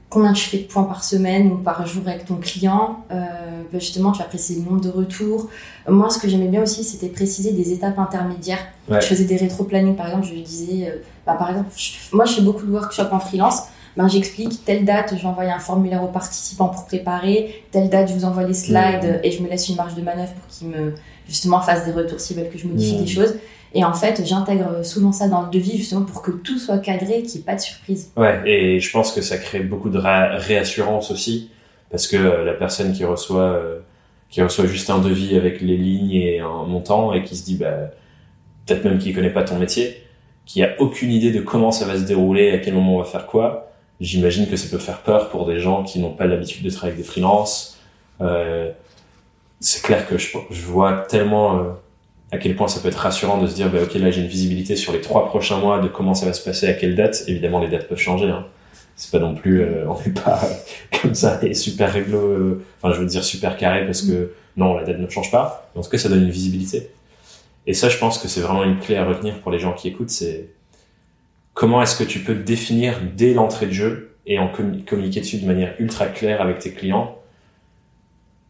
[0.08, 3.04] combien tu fais de points par semaine ou par jour avec ton client.
[3.10, 3.24] Euh,
[3.72, 5.48] ben justement, tu vas préciser le nombre de retours.
[5.88, 8.64] Moi, ce que j'aimais bien aussi, c'était préciser des étapes intermédiaires.
[8.88, 9.00] Ouais.
[9.00, 12.34] Je faisais des rétro-planning, par exemple, je lui disais, bah, par exemple, je- moi, je
[12.34, 13.62] fais beaucoup de workshops en freelance.
[13.96, 17.62] Ben, j'explique telle date, je vais envoyer un formulaire aux participants pour préparer.
[17.70, 20.32] Telle date, je vous envoie les slides et je me laisse une marge de manœuvre
[20.34, 20.94] pour qu'ils me,
[21.26, 23.36] justement, fassent des retours s'ils veulent que je modifie des choses.
[23.74, 27.22] Et en fait, j'intègre souvent ça dans le devis, justement, pour que tout soit cadré,
[27.22, 28.10] qu'il n'y ait pas de surprise.
[28.16, 31.50] Ouais, et je pense que ça crée beaucoup de ré- réassurance aussi,
[31.90, 33.78] parce que euh, la personne qui reçoit, euh,
[34.30, 37.56] qui reçoit juste un devis avec les lignes et un montant, et qui se dit,
[37.56, 37.90] bah,
[38.66, 40.02] peut-être même qu'il connaît pas ton métier,
[40.46, 43.04] qui a aucune idée de comment ça va se dérouler, à quel moment on va
[43.04, 43.65] faire quoi,
[44.00, 46.94] j'imagine que ça peut faire peur pour des gens qui n'ont pas l'habitude de travailler
[46.94, 47.78] avec des freelances.
[48.20, 48.70] Euh,
[49.60, 51.62] c'est clair que je, je vois tellement euh,
[52.32, 54.26] à quel point ça peut être rassurant de se dire, bah, ok, là j'ai une
[54.26, 57.24] visibilité sur les trois prochains mois de comment ça va se passer, à quelle date.
[57.28, 58.28] Évidemment, les dates peuvent changer.
[58.28, 58.46] Hein.
[58.96, 60.40] C'est pas non plus, euh, on n'est pas
[61.02, 64.74] comme ça et super réglo, euh, enfin je veux dire super carré parce que non,
[64.74, 65.70] la date ne change pas.
[65.74, 66.90] En tout cas, ça donne une visibilité.
[67.66, 69.88] Et ça, je pense que c'est vraiment une clé à retenir pour les gens qui
[69.88, 70.48] écoutent, c'est
[71.56, 75.38] comment est-ce que tu peux définir dès l'entrée de jeu et en commu- communiquer dessus
[75.38, 77.18] de manière ultra claire avec tes clients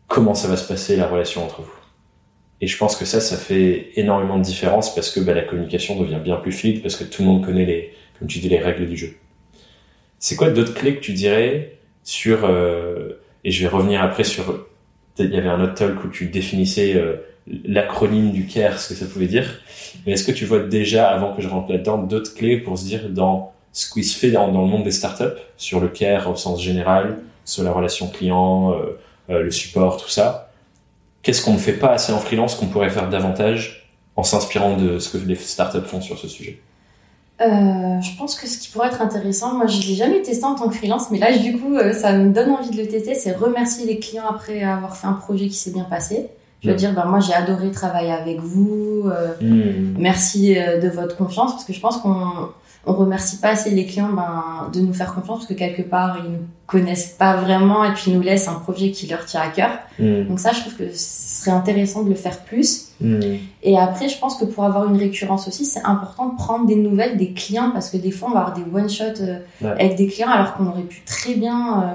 [0.08, 1.72] comment ça va se passer la relation entre vous?
[2.60, 6.00] Et je pense que ça, ça fait énormément de différence parce que bah, la communication
[6.00, 8.58] devient bien plus fluide parce que tout le monde connaît les, comme tu dis, les
[8.58, 9.14] règles du jeu.
[10.18, 14.66] C'est quoi d'autres clés que tu dirais sur, euh, et je vais revenir après sur,
[15.18, 17.16] il y avait un autre talk où tu définissais euh,
[17.64, 19.60] l'acronyme du CARE, ce que ça pouvait dire.
[20.04, 22.84] Mais est-ce que tu vois déjà, avant que je rentre là-dedans, d'autres clés pour se
[22.84, 26.36] dire dans ce qui se fait dans, le monde des startups, sur le CARE au
[26.36, 28.98] sens général, sur la relation client, euh,
[29.30, 30.50] euh, le support, tout ça.
[31.22, 34.98] Qu'est-ce qu'on ne fait pas assez en freelance qu'on pourrait faire davantage en s'inspirant de
[34.98, 36.60] ce que les startups font sur ce sujet?
[37.42, 40.54] Euh, je pense que ce qui pourrait être intéressant, moi je l'ai jamais testé en
[40.54, 43.32] tant que freelance, mais là du coup ça me donne envie de le tester, c'est
[43.32, 46.30] remercier les clients après avoir fait un projet qui s'est bien passé.
[46.62, 46.78] Je veux Ouais.
[46.78, 49.34] dire, ben, moi j'ai adoré travailler avec vous, euh,
[49.98, 52.48] merci euh, de votre confiance, parce que je pense qu'on
[52.88, 56.18] on remercie pas assez les clients ben, de nous faire confiance, parce que quelque part
[56.24, 59.40] ils nous connaissent pas vraiment et puis ils nous laissent un projet qui leur tient
[59.42, 59.70] à cœur.
[59.98, 60.24] Mm.
[60.28, 62.86] Donc ça je trouve que ce serait intéressant de le faire plus.
[63.00, 63.20] Mm.
[63.62, 66.76] Et après, je pense que pour avoir une récurrence aussi, c'est important de prendre des
[66.76, 69.70] nouvelles des clients parce que des fois, on va avoir des one-shots euh, Ouais.
[69.72, 71.86] avec des clients alors qu'on aurait pu très bien euh,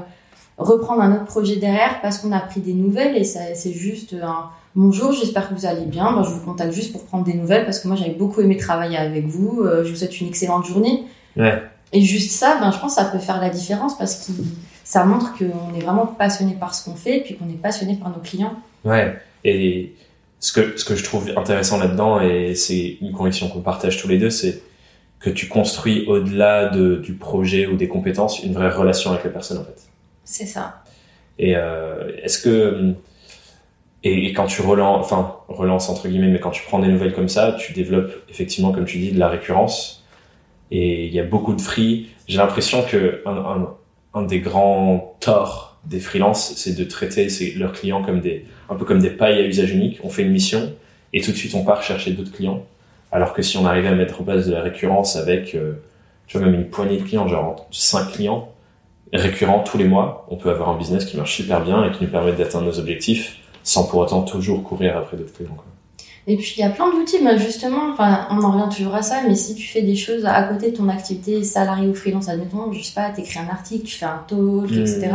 [0.63, 4.15] reprendre un autre projet derrière parce qu'on a pris des nouvelles et ça- c'est juste
[4.21, 4.45] un
[4.75, 6.13] bonjour, j'espère que vous allez bien.
[6.13, 8.57] Ben, je vous contacte juste pour prendre des nouvelles parce que moi, j'avais beaucoup aimé
[8.57, 9.61] travailler avec vous.
[9.63, 11.03] Euh, je vous souhaite une excellente journée.
[11.35, 11.61] Ouais.
[11.93, 14.31] Et juste ça, ben, je pense que ça peut faire la différence parce que
[14.83, 17.95] ça montre qu'on est vraiment passionné par ce qu'on fait et puis qu'on est passionné
[17.95, 18.53] par nos clients.
[18.85, 19.15] Ouais.
[19.43, 19.93] Et
[20.39, 24.07] ce que, ce que je trouve intéressant là-dedans, et c'est une conviction qu'on partage tous
[24.07, 24.61] les deux, c'est
[25.19, 29.29] que tu construis au-delà de, du projet ou des compétences une vraie relation avec la
[29.29, 29.81] personne en fait.
[30.31, 30.81] C'est ça.
[31.37, 32.93] Et euh, est-ce que
[34.03, 37.27] et, quand tu relances, enfin relance entre guillemets, mais quand tu prends des nouvelles comme
[37.27, 40.05] ça, tu développes effectivement, comme tu dis, de la récurrence.
[40.71, 42.11] Et il y a beaucoup de free.
[42.29, 43.21] J'ai l'impression que
[44.13, 48.21] un, des grands torts des freelances, c'est de traiter leurs clients comme
[48.69, 49.99] un peu comme des pailles à usage unique.
[50.01, 50.73] On fait une mission
[51.11, 52.65] et tout de suite on part chercher d'autres clients.
[53.11, 55.73] Alors que si on arrivait à mettre en place de la récurrence avec, euh,
[56.27, 58.53] tu vois, même une poignée de clients, genre 5 clients
[59.17, 62.03] récurrents tous les mois, on peut avoir un business qui marche super bien et qui
[62.03, 65.53] nous permet d'atteindre nos objectifs sans pour autant toujours courir après d'autres clients.
[65.55, 65.65] Quoi.
[66.27, 69.01] Et puis il y a plein d'outils, mais justement, enfin, on en revient toujours à
[69.01, 72.29] ça, mais si tu fais des choses à côté de ton activité salarié ou freelance,
[72.29, 74.79] admettons, je sais pas, t'écris un article, tu fais un talk, mmh.
[74.79, 75.09] etc.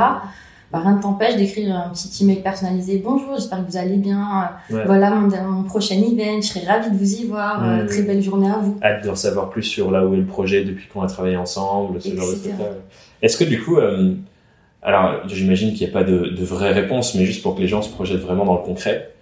[0.72, 3.00] Bah, rien ne t'empêche d'écrire un petit email personnalisé.
[3.04, 4.50] Bonjour, j'espère que vous allez bien.
[4.68, 4.84] Ouais.
[4.84, 6.40] Voilà mon, mon, prochain event.
[6.40, 7.60] Je serais ravie de vous y voir.
[7.60, 7.86] Mmh.
[7.86, 8.76] très belle journée à vous.
[8.82, 12.02] Hâte d'en savoir plus sur là où est le projet depuis qu'on a travaillé ensemble,
[12.02, 12.52] ce genre de trucs
[13.22, 14.14] Est-ce que du coup, euh,
[14.82, 17.68] alors j'imagine qu'il n'y a pas de, de vraie réponse, mais juste pour que les
[17.68, 19.12] gens se projettent vraiment dans le concret,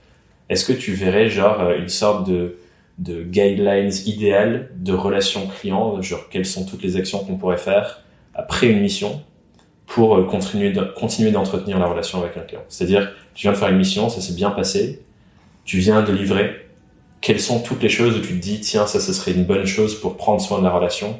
[0.48, 2.56] est-ce que tu verrais genre euh, une sorte de,
[2.98, 8.02] de guidelines idéales de relation client, genre quelles sont toutes les actions qu'on pourrait faire
[8.34, 9.22] après une mission
[9.86, 12.62] pour euh, continuer continuer d'entretenir la relation avec un client?
[12.68, 15.02] C'est-à-dire, tu viens de faire une mission, ça s'est bien passé,
[15.64, 16.60] tu viens de livrer.
[17.20, 19.64] Quelles sont toutes les choses où tu te dis, tiens, ça, ce serait une bonne
[19.64, 21.18] chose pour prendre soin de la relation,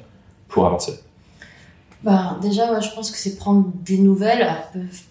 [0.48, 1.00] pour avancer?
[2.04, 4.46] Bah, déjà, ouais, je pense que c'est prendre des nouvelles,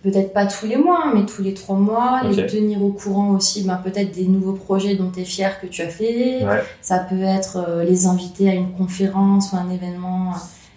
[0.03, 2.41] peut-être pas tous les mois, mais tous les trois mois, okay.
[2.41, 5.67] les tenir au courant aussi, bah, peut-être des nouveaux projets dont tu es fier que
[5.67, 6.45] tu as fait.
[6.45, 6.63] Ouais.
[6.81, 10.33] Ça peut être euh, les inviter à une conférence ou un événement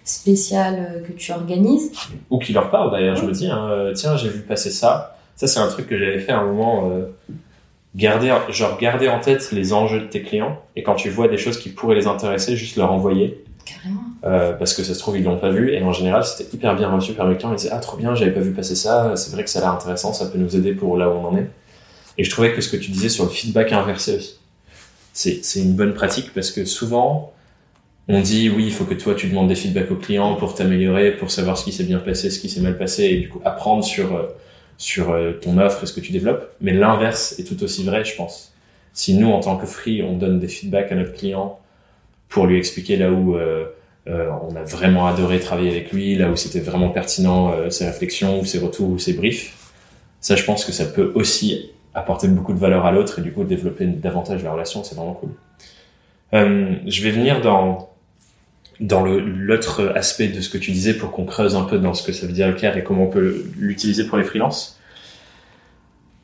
[0.07, 1.91] spécial euh, que tu organises.
[2.29, 5.17] Ou qui leur parle d'ailleurs, je me dis, hein, euh, tiens, j'ai vu passer ça.
[5.35, 6.89] Ça, c'est un truc que j'avais fait à un moment.
[6.89, 7.05] Euh,
[7.95, 11.37] garder, genre, garder en tête les enjeux de tes clients et quand tu vois des
[11.37, 13.43] choses qui pourraient les intéresser, juste leur envoyer.
[14.23, 16.75] Euh, parce que ça se trouve, ils l'ont pas vu et en général, c'était hyper
[16.75, 17.51] bien reçu par mes clients.
[17.53, 19.15] Ils disaient, ah, trop bien, j'avais pas vu passer ça.
[19.15, 21.25] C'est vrai que ça a l'air intéressant, ça peut nous aider pour là où on
[21.25, 21.49] en est.
[22.17, 24.39] Et je trouvais que ce que tu disais sur le feedback inversé aussi,
[25.13, 27.33] c'est, c'est une bonne pratique parce que souvent,
[28.07, 31.11] on dit oui, il faut que toi tu demandes des feedbacks aux clients pour t'améliorer,
[31.11, 33.41] pour savoir ce qui s'est bien passé, ce qui s'est mal passé, et du coup
[33.43, 34.27] apprendre sur euh,
[34.77, 36.51] sur euh, ton offre et ce que tu développes.
[36.61, 38.53] Mais l'inverse est tout aussi vrai, je pense.
[38.93, 41.59] Si nous, en tant que free, on donne des feedbacks à notre client
[42.29, 43.65] pour lui expliquer là où euh,
[44.07, 47.85] euh, on a vraiment adoré travailler avec lui, là où c'était vraiment pertinent euh, ses
[47.85, 49.53] réflexions, ou ses retours, ou ses briefs,
[50.21, 53.31] ça, je pense que ça peut aussi apporter beaucoup de valeur à l'autre et du
[53.31, 54.83] coup développer davantage la relation.
[54.83, 55.29] C'est vraiment cool.
[56.33, 57.89] je vais venir dans
[58.79, 62.03] dans l'autre aspect de ce que tu disais pour qu'on creuse un peu dans ce
[62.03, 64.79] que ça veut dire le care et comment on peut l'utiliser pour les freelances.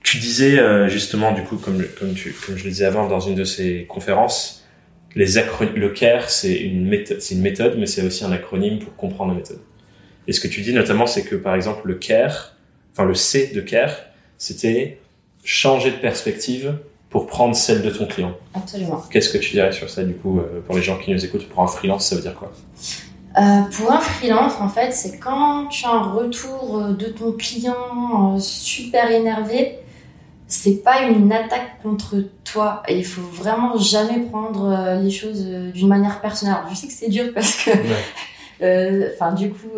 [0.03, 3.21] Tu disais euh, justement, du coup, comme, comme, tu, comme je le disais avant dans
[3.21, 4.62] une de ces conférences,
[5.15, 5.25] les
[5.75, 9.31] le care, c'est une, méthode, c'est une méthode, mais c'est aussi un acronyme pour comprendre
[9.31, 9.59] la méthode.
[10.27, 12.55] Et ce que tu dis notamment, c'est que par exemple, le care,
[12.91, 13.95] enfin le C de care,
[14.37, 14.99] c'était
[15.43, 16.77] changer de perspective
[17.09, 18.35] pour prendre celle de ton client.
[18.55, 19.03] Absolument.
[19.11, 21.47] Qu'est-ce que tu dirais sur ça, du coup, euh, pour les gens qui nous écoutent,
[21.47, 22.51] pour un freelance, ça veut dire quoi?
[23.37, 27.33] Euh, pour un freelance, en fait, c'est quand tu as un retour euh, de ton
[27.33, 29.79] client super énervé,
[30.53, 32.83] c'est pas une attaque contre toi.
[32.87, 36.55] Et il faut vraiment jamais prendre les choses d'une manière personnelle.
[36.55, 37.71] Alors, je sais que c'est dur parce que,
[39.15, 39.37] enfin, ouais.
[39.37, 39.71] du coup,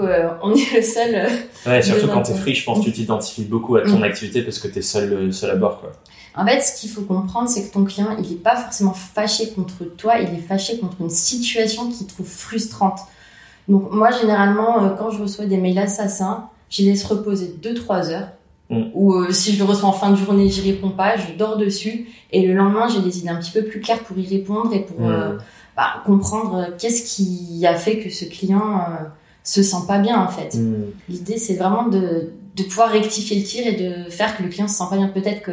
[0.43, 1.29] on est le seul.
[1.65, 4.03] ouais, surtout quand t'es free, je pense que tu t'identifies beaucoup à ton mmh.
[4.03, 5.91] activité parce que t'es seul, seul à bord, quoi.
[6.37, 9.51] En fait, ce qu'il faut comprendre, c'est que ton client, il n'est pas forcément fâché
[9.51, 12.99] contre toi, il est fâché contre une situation qu'il trouve frustrante.
[13.67, 18.09] Donc moi, généralement, euh, quand je reçois des mails assassins, je les laisse reposer 2-3
[18.09, 18.27] heures.
[18.69, 18.83] Mm.
[18.93, 21.57] Ou euh, si je le reçois en fin de journée, j'y réponds pas, je dors
[21.57, 22.07] dessus.
[22.31, 24.81] Et le lendemain, j'ai des idées un petit peu plus claires pour y répondre et
[24.81, 25.11] pour mm.
[25.11, 25.37] euh,
[25.75, 29.03] bah, comprendre qu'est-ce qui a fait que ce client euh,
[29.43, 30.55] se sent pas bien en fait.
[30.55, 30.85] Mm.
[31.09, 34.67] L'idée, c'est vraiment de, de pouvoir rectifier le tir et de faire que le client
[34.67, 35.07] se sent pas bien.
[35.09, 35.51] Peut-être que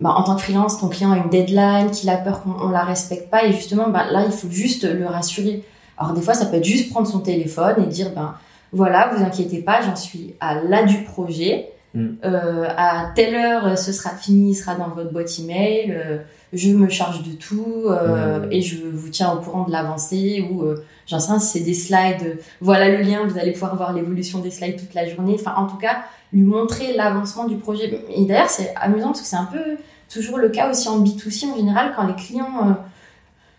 [0.00, 2.84] bah, en tant que freelance, ton client a une deadline, qu'il a peur qu'on la
[2.84, 5.62] respecte pas, et justement, bah, là, il faut juste le rassurer.
[5.98, 8.34] Alors des fois, ça peut être juste prendre son téléphone et dire, ben
[8.72, 11.70] voilà, vous inquiétez pas, j'en suis à la du projet.
[11.94, 12.08] Mm.
[12.24, 15.92] Euh, à telle heure, ce sera fini, il sera dans votre boîte email.
[15.92, 16.18] Euh,
[16.52, 18.52] je me charge de tout euh, Mm.
[18.52, 21.64] et je vous tiens au courant de l'avancée ou euh, j'en sais rien si c'est
[21.64, 22.38] des slides.
[22.60, 25.36] voilà le lien, vous allez pouvoir voir l'évolution des slides toute la journée.
[25.38, 28.04] Enfin, en tout cas, lui montrer l'avancement du projet.
[28.14, 29.76] Et d'ailleurs, c'est amusant parce que c'est un peu
[30.12, 32.76] toujours le cas aussi en B2C en général quand les clients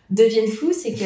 [0.10, 1.06] deviennent fous, c'est que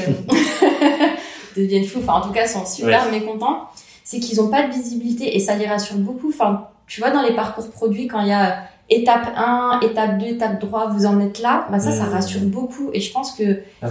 [1.56, 2.00] deviennent fous.
[2.00, 3.70] Enfin, en tout cas, sont super mécontents.
[4.04, 6.30] C'est qu'ils n'ont pas de visibilité et ça les rassure beaucoup.
[6.30, 10.26] Enfin, tu vois, dans les parcours produits, quand il y a étape 1, étape 2,
[10.28, 12.10] étape 3, vous en êtes là, bah ça, ça mmh.
[12.10, 12.90] rassure beaucoup.
[12.94, 13.90] Et je pense que ah,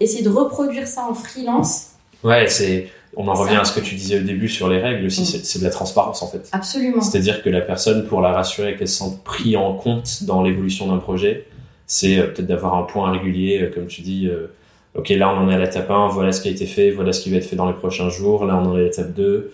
[0.00, 1.92] essayer, de reproduire ça en freelance.
[2.22, 5.06] Ouais, c'est, on en revient à ce que tu disais au début sur les règles
[5.06, 5.40] aussi, mmh.
[5.42, 6.48] c'est de la transparence en fait.
[6.52, 7.00] Absolument.
[7.00, 10.86] C'est-à-dire que la personne, pour la rassurer qu'elle se sente pris en compte dans l'évolution
[10.86, 11.46] d'un projet,
[11.86, 14.52] c'est euh, peut-être d'avoir un point régulier, euh, comme tu dis, euh,
[14.94, 17.12] ok, là on en est à l'étape 1, voilà ce qui a été fait, voilà
[17.14, 19.14] ce qui va être fait dans les prochains jours, là on en est à l'étape
[19.14, 19.50] 2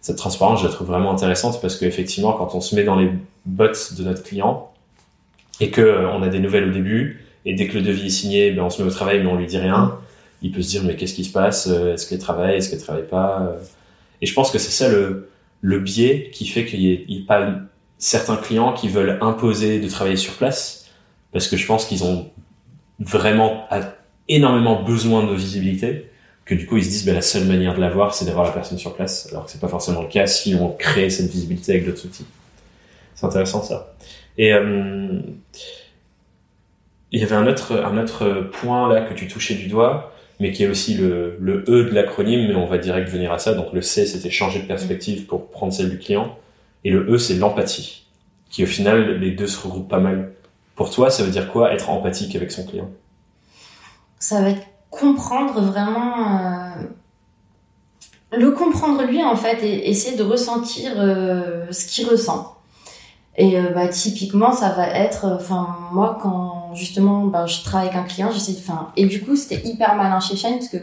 [0.00, 3.10] cette transparence, je la trouve vraiment intéressante parce qu'effectivement, quand on se met dans les
[3.46, 4.70] bottes de notre client
[5.60, 8.10] et que euh, on a des nouvelles au début, et dès que le devis est
[8.10, 9.98] signé, ben, on se met au travail mais on lui dit rien,
[10.42, 12.80] il peut se dire mais qu'est-ce qui se passe euh, Est-ce qu'elle travaille Est-ce qu'elle
[12.80, 13.56] travaille pas
[14.22, 15.28] Et je pense que c'est ça le,
[15.60, 17.50] le biais qui fait qu'il n'y a, pas
[17.98, 20.90] certains clients qui veulent imposer de travailler sur place
[21.32, 22.30] parce que je pense qu'ils ont
[23.00, 23.66] vraiment
[24.28, 26.10] énormément besoin de visibilité
[26.48, 28.52] que du coup ils se disent bah, la seule manière de l'avoir c'est d'avoir la
[28.52, 29.28] personne sur place.
[29.30, 32.24] Alors que c'est pas forcément le cas si on crée cette visibilité avec d'autres outils.
[33.14, 33.94] C'est intéressant ça.
[34.38, 35.20] Et euh,
[37.12, 40.52] il y avait un autre un autre point là que tu touchais du doigt mais
[40.52, 43.52] qui est aussi le, le E de l'acronyme mais on va direct venir à ça.
[43.52, 46.38] Donc le C c'était changer de perspective pour prendre celle du client.
[46.82, 48.06] Et le E c'est l'empathie
[48.48, 50.32] qui au final les deux se regroupent pas mal.
[50.76, 52.90] Pour toi ça veut dire quoi être empathique avec son client?
[54.18, 60.92] Ça va être comprendre vraiment euh, le comprendre lui en fait et essayer de ressentir
[60.96, 62.56] euh, ce qu'il ressent
[63.36, 67.98] et euh, bah typiquement ça va être enfin moi quand justement bah, je travaille avec
[67.98, 70.78] un client j'essaie de enfin et du coup c'était hyper malin chez Shine parce que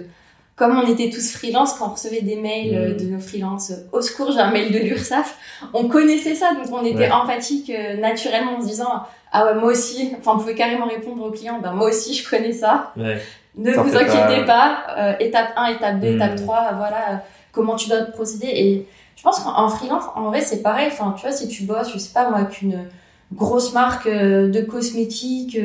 [0.55, 2.97] comme on était tous freelance, quand on recevait des mails mmh.
[2.97, 5.37] de nos freelances, au secours, j'ai un mail de l'URSSAF,
[5.73, 10.13] on connaissait ça, donc on était empathique naturellement en se disant, ah ouais, moi aussi,
[10.17, 12.93] enfin, on pouvait carrément répondre aux clients, ben moi aussi, je connais ça.
[12.95, 13.21] Ouais.
[13.57, 16.77] Ne vous inquiétez pas, euh, étape 1, étape 2, étape 3, hmm.
[16.77, 17.15] voilà euh,
[17.51, 18.47] comment tu dois procéder.
[18.47, 20.89] Et je pense qu'en freelance, en vrai, c'est pareil.
[20.91, 22.85] Enfin, tu vois, si tu bosses, je sais pas moi, qu'une
[23.33, 25.57] grosse marque euh, de cosmétiques,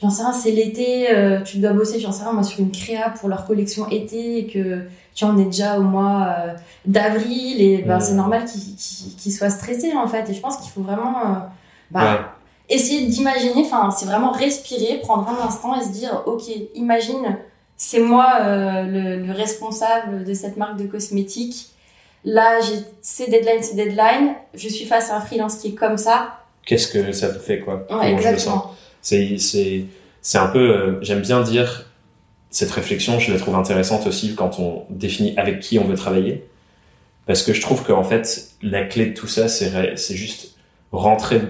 [0.00, 1.08] j'en sais rien, c'est l'été,
[1.44, 4.46] tu dois bosser, j'en sais rien, moi, sur une créa pour leur collection été et
[4.46, 6.34] que tu en es déjà au mois
[6.86, 8.16] d'avril et ben, c'est hmm.
[8.16, 10.28] normal qu'ils soient stressés en fait.
[10.30, 11.48] Et je pense qu'il faut vraiment
[11.90, 12.34] bah,
[12.68, 17.38] essayer d'imaginer, enfin, c'est vraiment respirer, prendre un instant et se dire, ok, imagine,
[17.76, 21.70] c'est moi euh, le, responsable de cette marque de cosmétiques.
[22.24, 24.34] Là, j'ai ces deadlines, ces deadlines.
[24.54, 26.40] Je suis face à un freelance qui est comme ça.
[26.64, 27.86] Qu'est-ce que ça te fait, quoi?
[27.90, 28.74] Ouais, Exactement.
[29.02, 29.84] C'est, c'est,
[30.22, 31.90] c'est un peu, euh, j'aime bien dire,
[32.48, 36.48] cette réflexion, je la trouve intéressante aussi quand on définit avec qui on veut travailler.
[37.26, 40.56] Parce que je trouve qu'en fait, la clé de tout ça, c'est, c'est juste
[40.92, 41.40] rentrer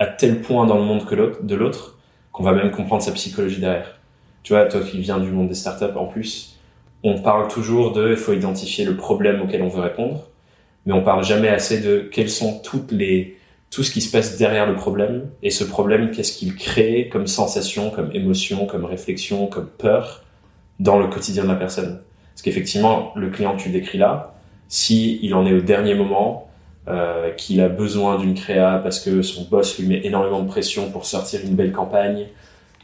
[0.00, 1.98] à tel point dans le monde que l'autre, de l'autre
[2.32, 4.00] qu'on va même comprendre sa psychologie derrière.
[4.42, 6.58] Tu vois, toi qui viens du monde des startups en plus,
[7.04, 10.28] on parle toujours de il faut identifier le problème auquel on veut répondre,
[10.86, 13.36] mais on parle jamais assez de quelles sont toutes les
[13.70, 17.28] tout ce qui se passe derrière le problème et ce problème qu'est-ce qu'il crée comme
[17.28, 20.24] sensation, comme émotion, comme réflexion, comme peur
[20.80, 22.00] dans le quotidien de la personne.
[22.32, 24.34] Parce qu'effectivement, le client que tu décris là,
[24.66, 26.49] si il en est au dernier moment,
[26.88, 30.90] euh, qu'il a besoin d'une créa parce que son boss lui met énormément de pression
[30.90, 32.26] pour sortir une belle campagne,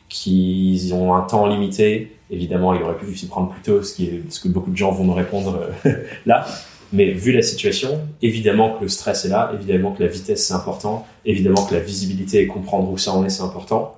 [0.08, 2.16] qu'ils ont un temps limité.
[2.30, 5.14] Évidemment, il aurait pu s'y prendre plus tôt, ce, que beaucoup de gens vont nous
[5.14, 5.92] répondre euh,
[6.26, 6.46] là.
[6.92, 10.54] Mais vu la situation, évidemment que le stress est là, évidemment que la vitesse c'est
[10.54, 13.96] important, évidemment que la visibilité et comprendre où ça en est c'est important.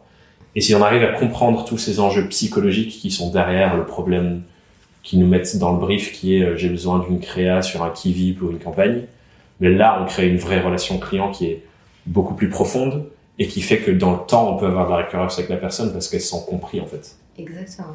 [0.55, 4.43] Et si on arrive à comprendre tous ces enjeux psychologiques qui sont derrière le problème
[5.03, 7.91] qui nous mettent dans le brief qui est euh, j'ai besoin d'une créa sur un
[7.91, 9.03] Kiwi pour une campagne,
[9.61, 11.65] mais là, on crée une vraie relation client qui est
[12.07, 13.07] beaucoup plus profonde
[13.39, 15.57] et qui fait que dans le temps, on peut avoir de la récurrence avec la
[15.57, 17.17] personne parce qu'elles sont compris en fait.
[17.37, 17.95] Exactement.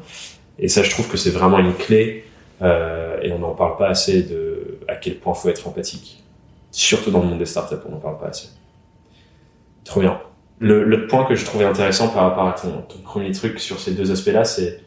[0.58, 2.24] Et ça, je trouve que c'est vraiment une clé
[2.62, 6.22] euh, et on n'en parle pas assez de à quel point faut être empathique.
[6.70, 8.48] Surtout dans le monde des startups, on n'en parle pas assez.
[9.84, 10.20] Trop bien.
[10.60, 13.80] Le, le, point que je trouvais intéressant par rapport à ton, ton premier truc sur
[13.80, 14.80] ces deux aspects-là, c'est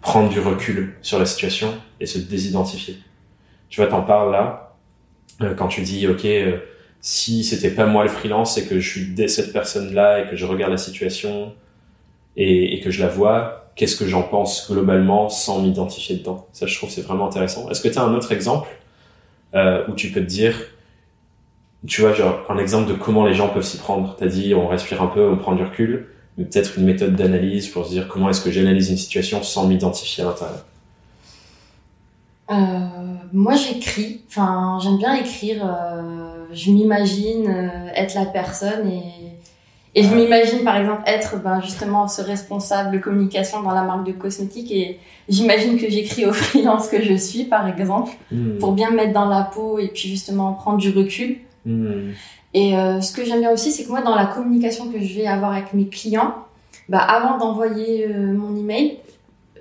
[0.00, 2.96] prendre du recul sur la situation et se désidentifier.
[3.68, 4.71] Tu vois, t'en parles là,
[5.56, 6.58] quand tu dis, OK, euh,
[7.00, 10.36] si c'était pas moi le freelance et que je suis dès cette personne-là et que
[10.36, 11.52] je regarde la situation
[12.36, 16.46] et, que je la vois, qu'est-ce que j'en pense globalement sans m'identifier dedans?
[16.52, 17.68] Ça, je trouve c'est vraiment intéressant.
[17.70, 18.68] Est-ce que tu as un autre exemple
[19.54, 20.56] euh, où tu peux te dire,
[21.86, 24.16] tu vois, genre un exemple de comment les gens peuvent s'y prendre?
[24.16, 26.06] Tu as dit, on respire un peu, on prend du recul,
[26.38, 29.66] mais peut-être une méthode d'analyse pour se dire comment est-ce que j'analyse une situation sans
[29.66, 30.64] m'identifier à l'intérieur
[32.50, 32.54] euh,
[33.32, 34.22] moi, j'écris.
[34.28, 35.64] Enfin, j'aime bien écrire.
[35.64, 39.02] Euh, je m'imagine euh, être la personne et,
[39.94, 44.12] Et je m'imagine par exemple être ben, justement ce responsable communication dans la marque de
[44.12, 48.58] cosmétiques et j'imagine que j'écris au freelance que je suis par exemple Hmm.
[48.58, 51.38] pour bien me mettre dans la peau et puis justement prendre du recul.
[51.66, 52.12] Hmm.
[52.54, 55.14] Et euh, ce que j'aime bien aussi, c'est que moi, dans la communication que je
[55.14, 56.34] vais avoir avec mes clients,
[56.88, 58.98] bah, avant d'envoyer euh, mon email,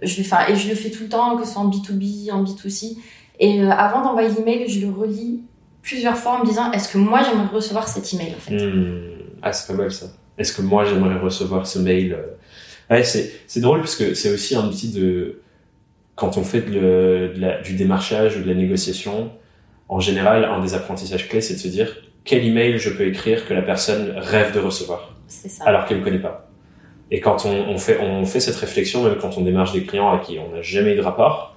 [0.02, 2.32] je vais faire, et je le fais tout le temps, que ce soit en B2B,
[2.32, 2.98] en B2C,
[3.40, 5.42] et euh, avant d'envoyer l'email, je le relis
[5.82, 8.56] plusieurs fois en me disant, est-ce que moi, j'aimerais recevoir cet email, en fait?
[8.56, 9.02] Hmm.
[9.42, 10.08] Ah, c'est pas mal ça.
[10.38, 12.94] Est-ce que moi j'aimerais recevoir ce mail euh?
[12.94, 15.42] Ouais, c'est c'est drôle parce que c'est aussi un outil de
[16.16, 19.32] quand on fait de le- de la- du démarchage ou de la négociation.
[19.90, 23.48] En général, un des apprentissages clés, c'est de se dire quel email je peux écrire
[23.48, 25.16] que la personne rêve de recevoir?
[25.28, 25.64] C'est ça.
[25.66, 26.51] alors qu'elle ne connaît pas.
[27.12, 30.56] Et quand on, fait cette réflexion, même quand on démarche des clients à qui on
[30.56, 31.56] n'a jamais eu de rapport,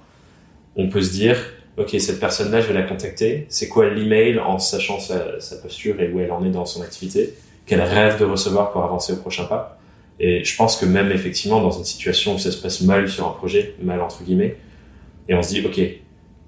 [0.75, 1.37] on peut se dire
[1.77, 3.45] ok cette personne-là, je vais la contacter.
[3.47, 6.81] C'est quoi l'email en sachant sa, sa posture et où elle en est dans son
[6.81, 7.33] activité
[7.65, 9.79] qu'elle rêve de recevoir pour avancer au prochain pas.
[10.19, 13.27] Et je pense que même effectivement dans une situation où ça se passe mal sur
[13.27, 14.57] un projet, mal entre guillemets,
[15.27, 15.79] et on se dit ok,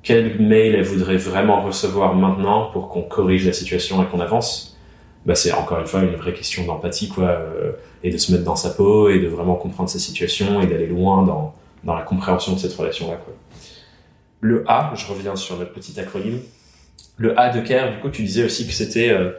[0.04, 4.78] quel mail elle voudrait vraiment recevoir maintenant pour qu'on corrige la situation et qu'on avance,
[5.26, 7.72] bah c'est encore une fois une vraie question d'empathie quoi, euh,
[8.04, 10.88] et de se mettre dans sa peau et de vraiment comprendre sa situation et d'aller
[10.88, 13.34] loin dans, dans la compréhension de cette relation là quoi.
[14.40, 16.40] Le A, je reviens sur notre petit acronyme.
[17.18, 19.32] Le A de care, du coup, tu disais aussi que c'était euh,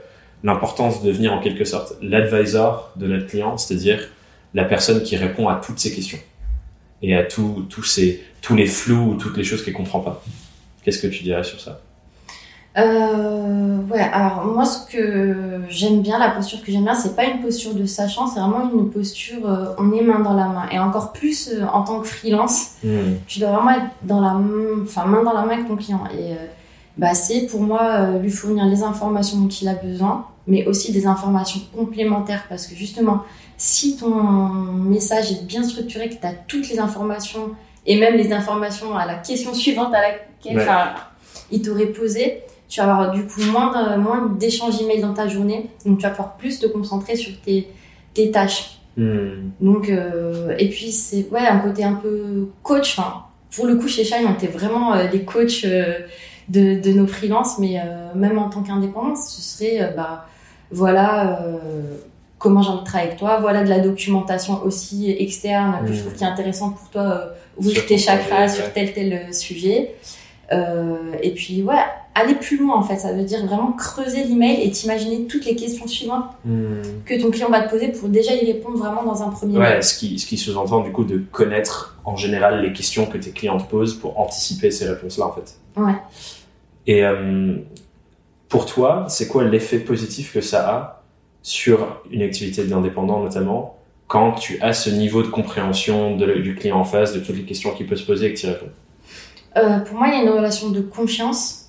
[0.42, 4.08] l'importance de devenir en quelque sorte l'advisor de notre client, c'est-à-dire
[4.54, 6.18] la personne qui répond à toutes ses questions
[7.02, 10.22] et à tout, tous ces, tous les flous ou toutes les choses qu'elle comprend pas.
[10.82, 11.80] Qu'est-ce que tu dirais sur ça?
[12.78, 17.24] Euh, ouais, alors moi, ce que j'aime bien, la posture que j'aime bien, c'est pas
[17.24, 20.68] une posture de sachant, c'est vraiment une posture, euh, on est main dans la main.
[20.70, 22.72] Et encore plus euh, en tant que freelance,
[23.26, 26.04] tu dois vraiment être dans la main, enfin, main dans la main avec ton client.
[26.12, 26.36] Et euh,
[26.96, 31.06] bah, c'est pour moi lui fournir les informations dont il a besoin, mais aussi des
[31.06, 33.22] informations complémentaires parce que justement,
[33.56, 37.50] si ton message est bien structuré, que tu as toutes les informations
[37.86, 40.66] et même les informations à la question suivante à laquelle Ouais.
[41.50, 45.26] il t'aurait posé, tu vas avoir du coup moins de- moins d'échanges email dans ta
[45.26, 47.68] journée, donc tu vas pouvoir plus te concentrer sur tes,
[48.14, 48.78] tes tâches.
[48.96, 49.50] Hmm.
[49.60, 52.98] Donc, euh, et puis c'est ouais, un côté un peu coach.
[52.98, 53.22] Enfin,
[53.54, 56.00] pour le coup, chez Shine, on était vraiment euh, des coachs euh,
[56.48, 60.26] de, de nos freelances, mais euh, même en tant qu'indépendant, ce serait bah
[60.70, 61.40] voilà
[62.38, 66.00] comment j'ai envie de travailler avec toi, voilà de la documentation aussi externe que je
[66.00, 69.94] trouve qui est intéressante pour toi, ouvrir tes chakras sur tel tel sujet.
[70.50, 71.84] Et puis ouais,
[72.20, 75.54] aller plus loin en fait, ça veut dire vraiment creuser l'email et t'imaginer toutes les
[75.56, 76.82] questions suivantes Hmm.
[77.04, 79.74] que ton client va te poser pour déjà y répondre vraiment dans un premier Ouais,
[79.74, 79.84] mail.
[79.84, 83.30] ce qui, ce qui sous-entend du coup de connaître en général les questions que tes
[83.30, 85.56] clients te posent pour anticiper ces réponses-là en fait.
[85.76, 85.94] Ouais.
[86.86, 87.56] Et euh,
[88.48, 91.02] pour toi, c'est quoi l'effet positif que ça a
[91.42, 93.76] sur une activité d'indépendant notamment
[94.06, 97.42] quand tu as ce niveau de compréhension de- du client en face, de toutes les
[97.44, 98.70] questions qu'il peut se poser et que tu y réponds?
[99.56, 101.67] Euh, pour moi, il y a une relation de confiance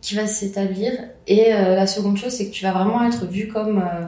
[0.00, 0.92] qui va s'établir.
[1.26, 4.06] Et euh, la seconde chose, c'est que tu vas vraiment être vu comme euh,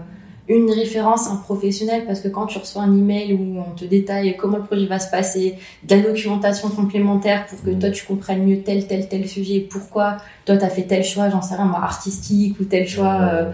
[0.49, 4.37] une référence, un professionnel, parce que quand tu reçois un email où on te détaille
[4.37, 7.79] comment le projet va se passer, de la documentation complémentaire pour que Mhm.
[7.79, 11.31] toi tu comprennes mieux tel, tel, tel sujet, pourquoi toi tu as fait tel choix,
[11.31, 13.51] j'en sais rien, moi, artistique ou tel choix, euh,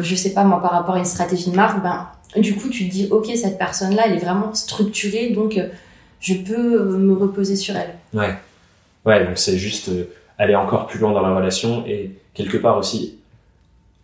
[0.00, 2.86] je sais pas, moi, par rapport à une stratégie de marque, ben, du coup, tu
[2.88, 5.68] te dis, ok, cette personne-là, elle est vraiment structurée, donc euh,
[6.20, 7.94] je peux me reposer sur elle.
[8.12, 8.34] Ouais.
[9.06, 9.90] Ouais, donc c'est juste
[10.38, 13.18] aller encore plus loin dans la relation et quelque part aussi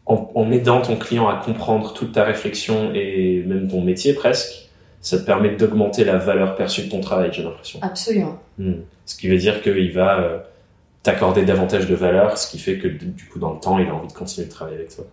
[0.07, 4.69] en, en aidant ton client à comprendre toute ta réflexion et même ton métier presque,
[5.01, 7.81] ça te permet d'augmenter la valeur perçue de ton travail, j'ai l'impression.
[7.83, 8.39] Absolument.
[8.59, 8.83] Hmm.
[9.05, 10.39] Ce qui veut dire qu'il va euh,
[11.03, 13.95] t'accorder davantage de valeur, ce qui fait que du coup dans le temps, il a
[13.95, 15.05] envie de continuer de travailler avec toi.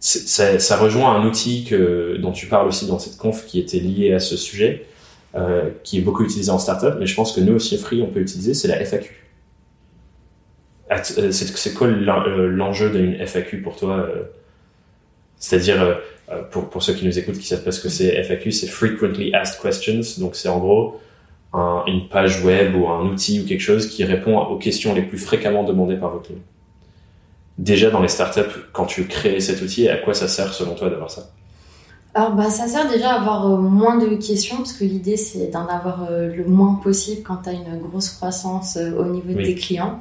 [0.00, 3.78] Ça, ça rejoint un outil que, dont tu parles aussi dans cette conf qui était
[3.78, 4.84] lié à ce sujet,
[5.34, 8.08] euh, qui est beaucoup utilisé en startup, mais je pense que nous aussi, Free, on
[8.08, 9.23] peut utiliser, c'est la FAQ.
[10.94, 14.22] Att- euh, C'est quoi euh, l'enjeu d'une FAQ pour toi euh,
[15.38, 15.98] C'est-à-dire,
[16.50, 19.34] pour, pour ceux qui nous écoutent qui savent pas ce que c'est, FAQ, c'est Frequently
[19.34, 21.00] Asked Questions, donc c'est en gros
[21.52, 25.02] un- une page web ou un outil ou quelque chose qui répond aux questions les
[25.02, 26.38] plus fréquemment demandées par vos clients.
[27.58, 28.40] Déjà dans les startups,
[28.72, 31.30] quand tu crées cet outil, à quoi ça sert selon toi d'avoir ça?
[32.16, 35.48] Alors, bah, ça sert déjà à avoir euh, moins de questions, parce que l'idée, c'est
[35.50, 39.32] d'en avoir euh, le moins possible quand tu as une grosse croissance euh, au niveau
[39.32, 39.44] de Oui.
[39.44, 40.00] tes clients.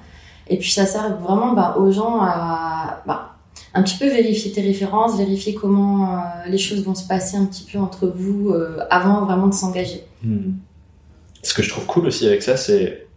[0.49, 3.33] Et puis, ça sert vraiment bah, aux gens à bah,
[3.73, 7.45] un petit peu vérifier tes références, vérifier comment euh, les choses vont se passer un
[7.45, 10.03] petit peu entre vous euh, avant vraiment de s'engager.
[11.41, 13.07] Ce que je trouve cool aussi avec ça, c'est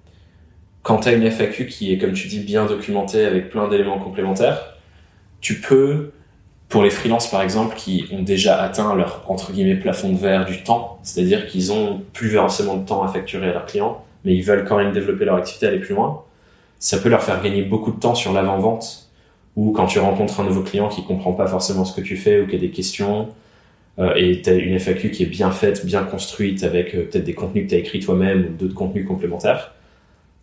[0.82, 3.98] quand tu as une FAQ qui est, comme tu dis, bien documentée avec plein d'éléments
[3.98, 4.76] complémentaires,
[5.40, 6.12] tu peux
[6.68, 10.46] pour les freelances par exemple qui ont déjà atteint leur entre guillemets plafond de verre
[10.46, 14.34] du temps, c'est-à-dire qu'ils ont plus forcément de temps à facturer à leurs clients, mais
[14.34, 16.24] ils veulent quand même développer leur activité, aller plus loin,
[16.78, 19.10] ça peut leur faire gagner beaucoup de temps sur l'avant-vente
[19.56, 22.40] ou quand tu rencontres un nouveau client qui comprend pas forcément ce que tu fais
[22.40, 23.28] ou qui a des questions
[23.98, 27.24] euh, et tu as une FAQ qui est bien faite, bien construite avec euh, peut-être
[27.24, 29.74] des contenus que tu as écrits toi-même ou d'autres contenus complémentaires,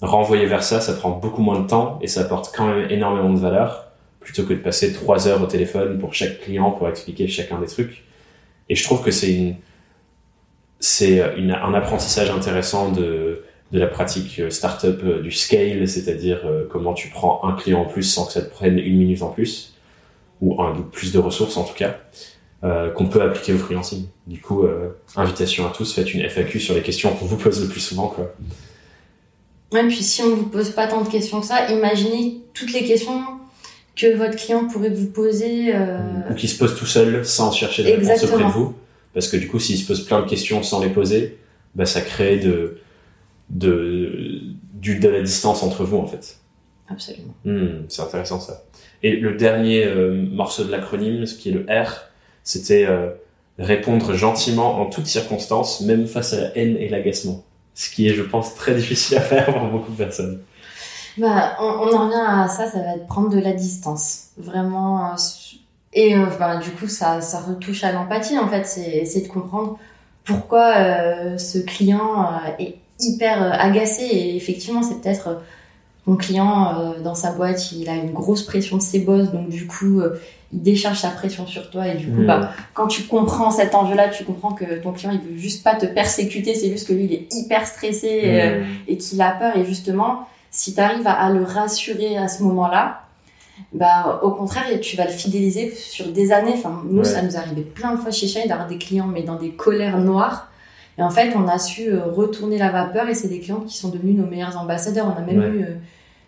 [0.02, 3.32] renvoyer vers ça, ça prend beaucoup moins de temps et ça apporte quand même énormément
[3.32, 7.28] de valeur plutôt que de passer trois heures au téléphone pour chaque client pour expliquer
[7.28, 8.04] chacun des trucs.
[8.70, 9.56] Et je trouve que c'est
[10.80, 13.44] c'est un apprentissage intéressant de,
[13.74, 17.82] de la pratique euh, startup euh, du scale, c'est-à-dire euh, comment tu prends un client
[17.82, 19.74] en plus sans que ça te prenne une minute en plus,
[20.42, 21.98] ou un, plus de ressources en tout cas,
[22.64, 24.06] euh, qu'on peut appliquer au freelancing.
[24.28, 27.62] Du coup, euh, invitation à tous, faites une FAQ sur les questions qu'on vous pose
[27.62, 28.08] le plus souvent.
[28.08, 28.32] Quoi.
[29.74, 32.86] Ouais, puis si on vous pose pas tant de questions que ça, imaginez toutes les
[32.86, 33.22] questions
[33.96, 35.74] que votre client pourrait vous poser.
[35.74, 35.98] Euh...
[36.30, 38.76] Ou qui se pose tout seul sans chercher de réponse auprès de vous.
[39.16, 41.38] Parce que du coup, s'il se pose plein de questions sans les poser,
[41.76, 42.78] bah, ça crée de,
[43.50, 44.42] de,
[44.82, 46.38] de la distance entre vous, en fait.
[46.90, 47.34] Absolument.
[47.46, 48.64] Hmm, c'est intéressant ça.
[49.02, 51.92] Et le dernier euh, morceau de l'acronyme, ce qui est le R,
[52.44, 53.10] c'était euh,
[53.58, 57.44] répondre gentiment en toutes circonstances, même face à la haine et l'agacement.
[57.74, 60.42] Ce qui est, je pense, très difficile à faire pour beaucoup de personnes.
[61.18, 64.28] Bah, on, on en revient à ça, ça va être prendre de la distance.
[64.38, 65.12] Vraiment.
[65.12, 65.16] euh,
[65.94, 68.66] et bah, du coup, ça, ça retouche à l'empathie, en fait.
[68.66, 69.80] C'est essayer de comprendre
[70.24, 74.04] pourquoi ce client est hyper euh, agacé.
[74.04, 75.36] Et effectivement, c'est peut-être euh,
[76.06, 79.50] ton client euh, dans sa boîte, il a une grosse pression de ses boss, donc
[79.50, 80.20] du coup, euh,
[80.52, 81.88] il décharge sa pression sur toi.
[81.88, 82.28] Et du coup, Mm.
[82.28, 85.76] bah, quand tu comprends cet enjeu-là, tu comprends que ton client, il veut juste pas
[85.76, 88.22] te persécuter, c'est juste que lui, il est hyper stressé.
[88.26, 92.28] euh, et qu'il a peur et justement si tu arrives à, à le rassurer à
[92.28, 93.00] ce moment-là
[93.72, 97.04] bah au contraire tu vas le fidéliser sur des années enfin nous Ouais.
[97.04, 99.98] ça nous arrivait plein de fois chez Shine d'avoir des clients mais dans des colères
[100.00, 100.50] noires
[100.98, 103.76] et en fait on a su euh, retourner la vapeur et c'est des clients qui
[103.78, 105.48] sont devenus nos meilleurs ambassadeurs on a même Ouais.
[105.48, 105.76] eu euh,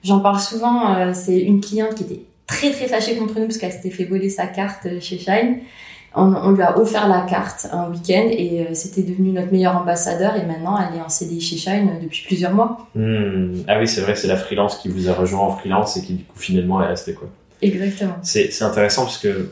[0.04, 3.58] j'en parle souvent euh, c'est une cliente qui était très très fâchée contre nous parce
[3.58, 5.60] qu'elle s'était fait voler sa carte chez Shine
[6.18, 10.36] on, on lui a offert la carte un week-end et c'était devenu notre meilleur ambassadeur
[10.38, 12.88] et maintenant elle est en CDI chez Shine depuis plusieurs mois.
[12.96, 13.52] Hmm.
[13.68, 16.14] Ah oui, c'est vrai, c'est la freelance qui vous a rejoint en freelance et qui
[16.14, 17.28] du coup finalement est restée quoi.
[17.62, 18.16] Exactement.
[18.22, 19.52] C'est intéressant parce que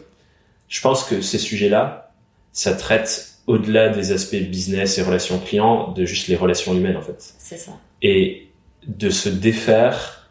[0.70, 2.12] je pense que ces sujets-là,
[2.54, 7.02] ça traite au-delà des aspects business et relations clients, de juste les relations humaines en
[7.02, 7.34] fait.
[7.38, 7.72] C'est ça.
[8.02, 8.48] Et
[8.88, 10.30] de se défaire,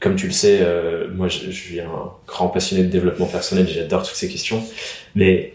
[0.00, 3.68] comme tu le sais, euh, moi je, je suis un grand passionné de développement personnel,
[3.68, 4.62] j'adore toutes ces questions,
[5.14, 5.54] mais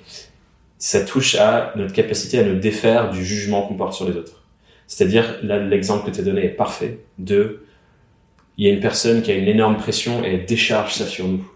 [0.77, 4.43] ça touche à notre capacité à nous défaire du jugement qu'on porte sur les autres.
[4.85, 7.63] C'est-à-dire, là, l'exemple que tu as donné est parfait, de,
[8.57, 11.25] il y a une personne qui a une énorme pression et elle décharge ça sur
[11.25, 11.49] nous.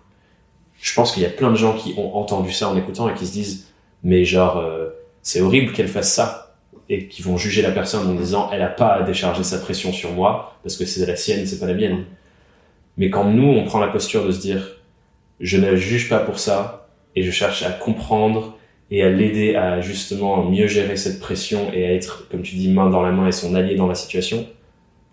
[0.79, 3.15] Je pense qu'il y a plein de gens qui ont entendu ça en écoutant et
[3.15, 3.67] qui se disent,
[4.01, 4.89] mais genre, euh,
[5.27, 6.55] c'est horrible qu'elle fasse ça.
[6.89, 9.91] Et qui vont juger la personne en disant, elle a pas à décharger sa pression
[9.91, 12.05] sur moi, parce que c'est la sienne, c'est pas la mienne.
[12.95, 14.77] Mais quand nous, on prend la posture de se dire,
[15.41, 18.57] je ne la juge pas pour ça, et je cherche à comprendre
[18.89, 22.69] et à l'aider à justement mieux gérer cette pression et à être, comme tu dis,
[22.69, 24.47] main dans la main et son allié dans la situation,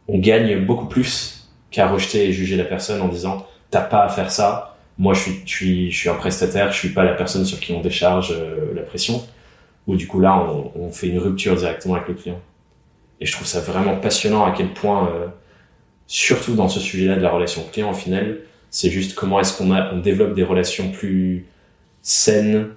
[0.07, 4.09] on gagne beaucoup plus qu'à rejeter et juger la personne en disant, t'as pas à
[4.09, 7.15] faire ça, moi je suis, je suis, je suis un prestataire, je suis pas la
[7.15, 9.21] personne sur qui on décharge euh, la pression.
[9.87, 12.41] Ou du coup là, on, fait une rupture directement avec le client.
[13.21, 15.27] Et je trouve ça vraiment passionnant à quel point, euh,
[16.07, 19.71] surtout dans ce sujet-là de la relation client, au final, c'est juste comment est-ce qu'on
[19.71, 21.47] on développe des relations plus
[22.03, 22.71] saines,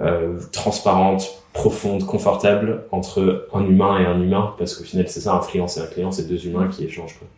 [0.00, 5.34] euh, transparentes, profondes, confortables entre un humain et un humain, parce qu'au final, c'est ça,
[5.34, 7.18] un freelance et un client, c'est deux humains qui échangent.
[7.18, 7.28] Quoi.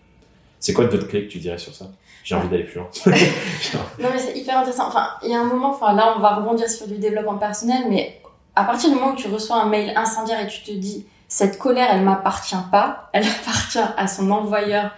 [0.59, 1.87] C'est quoi d'autres clés que tu dirais sur ça?
[2.23, 2.89] J'ai envie d'aller plus loin.
[3.99, 4.89] Non mais c'est hyper intéressant.
[4.89, 7.85] Enfin, il y a un moment, enfin là on va rebondir sur du développement personnel,
[7.89, 8.20] mais
[8.57, 11.59] à partir du moment où tu reçois un mail incendiaire et tu te dis cette
[11.59, 14.91] colère elle m'appartient pas, elle appartient à son envoyeur,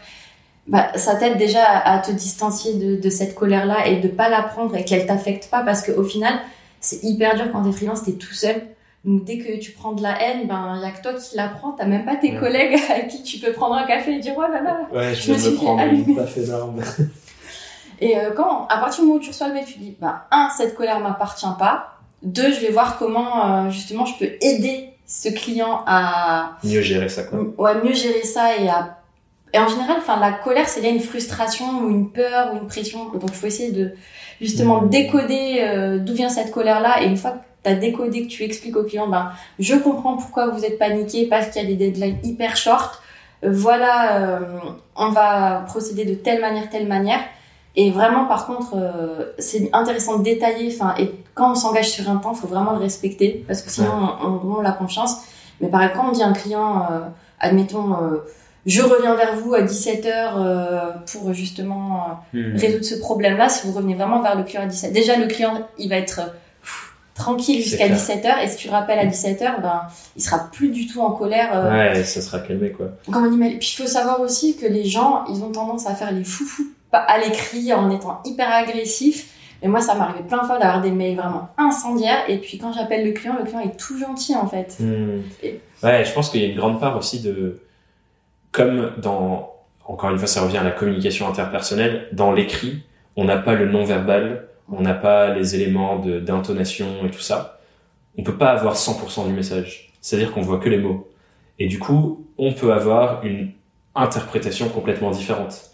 [0.67, 4.09] bah ça t'aide déjà à, à te distancier de, de cette colère là et de
[4.09, 6.35] pas la prendre et qu'elle t'affecte pas parce qu'au final
[6.81, 8.63] c'est hyper dur quand t'es freelance, t'es tout seul.
[9.05, 11.49] Donc dès que tu prends de la haine, ben y a que toi qui la
[11.49, 12.39] prends, t'as même pas tes Ouais.
[12.39, 15.33] collègues avec qui tu peux prendre un café et dire oh là là, Ouais, Je
[15.33, 16.15] me suis allumer.
[16.15, 16.81] baffe énorme.
[18.01, 20.27] Et euh, quand, à partir du moment où tu reçois le mail, tu dis, bah,
[20.33, 21.92] un, cette colère m'appartient pas.
[22.23, 27.09] Deux, je vais voir comment, euh, justement, je peux aider ce client à, Mieux gérer
[27.09, 27.41] ça, quoi.
[27.59, 28.99] ouais, mieux gérer ça et à,
[29.53, 32.59] et en général, enfin, la colère, c'est lié à une frustration ou une peur ou
[32.59, 33.11] une pression.
[33.11, 33.93] Donc, il faut essayer de,
[34.41, 34.89] justement, Mhm.
[34.89, 37.03] décoder euh, d'où vient cette colère-là.
[37.03, 40.17] Et une fois que tu as décodé, que tu expliques au client, ben, je comprends
[40.17, 43.03] pourquoi vous êtes paniqué parce qu'il y a des deadlines hyper short.
[43.45, 44.39] Euh, voilà, euh,
[44.97, 47.21] on va procéder de telle manière, telle manière
[47.77, 50.75] Et vraiment, par contre, euh, c'est intéressant de détailler.
[50.75, 53.89] Enfin, et quand on s'engage sur un temps, faut vraiment le respecter parce que sinon,
[54.23, 55.17] on, on, on la confiance.
[55.61, 57.01] Mais par exemple, quand on dit à un client, euh,
[57.41, 58.19] admettons, euh,
[58.67, 60.05] je reviens vers vous à 17h
[60.37, 60.81] euh,
[61.13, 62.57] pour justement Hmm.
[62.57, 65.67] résoudre ce problème-là, si vous revenez vraiment vers le client à 17h, déjà le client,
[65.79, 66.17] il va être
[66.63, 67.97] pff, tranquille jusqu'à clair.
[67.99, 69.83] 17h et si tu le rappelles à 17h, ben,
[70.17, 71.51] il sera plus du tout en colère.
[71.55, 72.87] euh, Ouais, ça sera calmé, quoi.
[73.11, 73.59] comme on.
[73.59, 76.69] Puis il faut savoir aussi que les gens, ils ont tendance à faire les foufous
[76.99, 79.29] à l'écrit en étant hyper agressifs.
[79.63, 82.29] Mais moi, ça m'arrivait plein de fois d'avoir des mails vraiment incendiaires.
[82.29, 84.77] Et puis quand j'appelle le client, le client est tout gentil en fait.
[84.81, 85.21] Hmm.
[85.43, 87.61] Et- Ouais, je pense qu'il y a une grande part aussi de,
[88.53, 89.53] comme dans,
[89.85, 92.83] encore une fois, ça revient à la communication interpersonnelle, dans l'écrit,
[93.17, 97.59] on n'a pas le non-verbal, on n'a pas les éléments de- d'intonation et tout ça.
[98.19, 99.93] On peut pas avoir 100% du message.
[100.01, 101.09] C'est-à-dire qu'on voit que les mots.
[101.59, 103.53] Et du coup, on peut avoir une
[103.95, 105.71] interprétation complètement différente.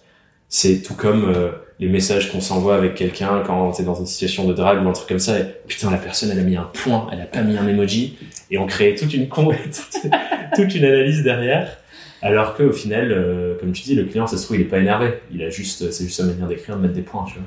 [0.49, 4.47] C'est tout comme euh, les messages qu'on s'envoie avec quelqu'un quand t'es dans une situation
[4.47, 5.39] de drague ou un truc comme ça.
[5.39, 8.17] Et, putain, la personne, elle a mis un point, elle a pas mis un emoji.
[8.51, 9.51] Et on crée toute une con,
[10.55, 11.77] toute, une analyse derrière.
[12.23, 14.67] Alors que au final, euh, comme tu dis, le client, ça se trouve, il est
[14.67, 15.21] pas énervé.
[15.33, 17.43] Il a juste, c'est juste sa manière d'écrire, de mettre des points, tu vois.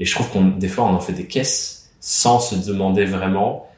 [0.00, 3.68] Et je trouve qu'on, des fois, on en fait des caisses sans se demander vraiment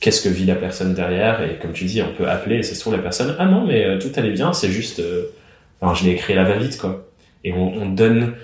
[0.00, 1.42] qu'est-ce que vit la personne derrière.
[1.42, 3.66] Et comme tu dis, on peut appeler et ça se trouve, la personne, ah non,
[3.66, 5.26] mais euh, tout allait bien, c'est juste, euh,
[5.80, 7.06] enfin, je l'ai écrit à la va-vite, quoi.
[7.44, 8.34] Et on, on donne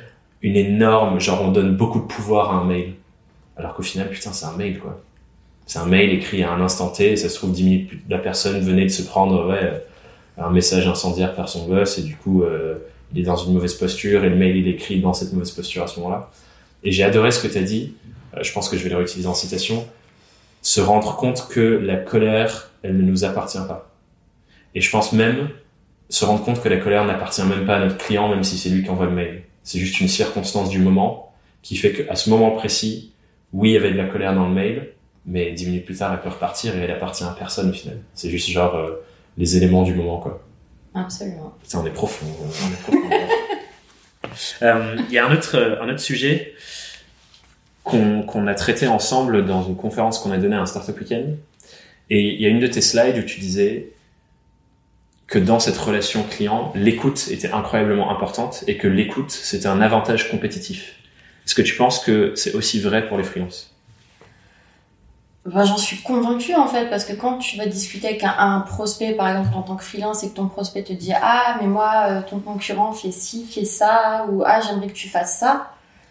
[0.43, 2.95] une énorme, genre, on donne beaucoup de pouvoir à un mail.
[3.57, 5.03] Alors qu'au final, putain, c'est un mail, quoi.
[5.67, 8.19] C'est un mail écrit à un instant T, et ça se trouve, 10 minutes la
[8.19, 9.79] personne venait de se prendre, ouais, euh,
[10.39, 12.77] un message incendiaire par son boss, et du coup, euh,
[13.13, 15.51] il est dans une mauvaise posture, et le mail, il est écrit dans cette mauvaise
[15.51, 16.31] posture à ce moment-là.
[16.85, 17.95] Et j'ai adoré ce que tu as dit,
[18.37, 19.87] euh, je pense que je vais le réutiliser en citation,
[20.63, 23.91] se rendre compte que la colère, elle ne nous appartient pas.
[24.77, 25.49] Et je pense même
[26.09, 28.69] se rendre compte que la colère n'appartient même pas à notre client, même si c'est
[28.69, 29.43] lui qui envoie le mail.
[29.63, 31.33] C'est juste une circonstance du moment
[31.63, 33.13] qui fait qu'à ce moment précis,
[33.53, 34.91] oui, il y avait de la colère dans le mail,
[35.25, 37.99] mais dix minutes plus tard, elle peut repartir et elle appartient à personne au final.
[38.15, 39.05] C'est juste genre euh,
[39.37, 40.43] les éléments du moment, quoi.
[40.95, 41.55] Absolument.
[41.63, 42.27] Putain, on est profond.
[42.41, 43.11] On est profond.
[44.61, 46.53] Euh, Il y a un autre, euh, un autre sujet
[47.85, 51.39] qu'on qu'on a traité ensemble dans une conférence qu'on a donnée à un Startup Weekend.
[52.11, 53.93] Et il y a une de tes slides où tu disais
[55.27, 60.31] que dans cette relation client, l'écoute était incroyablement importante et que l'écoute, c'était un avantage
[60.31, 60.97] compétitif.
[61.45, 63.73] Est-ce que tu penses que c'est aussi vrai pour les freelances?
[65.45, 69.13] Ben, j'en suis convaincue en fait parce que quand tu vas discuter avec un, prospect
[69.13, 72.07] par exemple en tant que freelance et que ton prospect te dit ah mais moi
[72.09, 75.71] euh, ton concurrent fait ci fait ça ou ah j'aimerais que tu fasses ça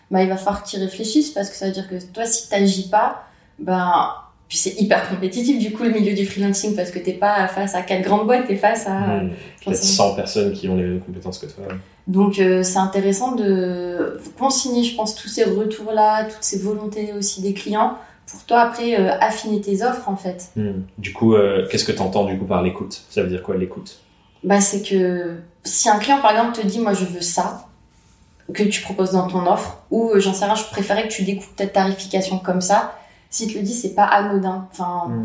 [0.09, 2.87] bah il va falloir qu'il réfléchisse parce que ça veut dire que toi si t'agis
[2.87, 3.25] pas
[3.59, 4.15] ben
[4.47, 7.73] puis c'est hyper compétitif du coup le milieu du freelancing parce que t'es pas face
[7.73, 9.21] à quatre grandes boîtes t'es face à
[9.65, 11.63] Peut-être 100 personnes qui ont les mêmes compétences que toi.
[12.07, 17.41] donc euh, c'est intéressant de consigner, je pense, tous ces retours-là, toutes ces volontés aussi
[17.41, 20.51] des clients, pour toi après euh, affiner tes offres en fait.
[20.55, 20.81] Hmm.
[20.99, 23.03] Du coup, euh, qu'est-ce que tu entends du coup par l'écoute?
[23.09, 23.99] Ça veut dire quoi l'écoute?
[24.43, 27.67] Bah c'est que si un client par exemple te dit moi je veux ça,
[28.53, 31.55] que tu proposes dans ton offre, ou j'en sais rien, je préférais que tu découpes
[31.55, 32.93] ta tarification comme ça,
[33.35, 34.65] s'il te le dit c'est pas anodin.
[34.71, 35.23] Enfin,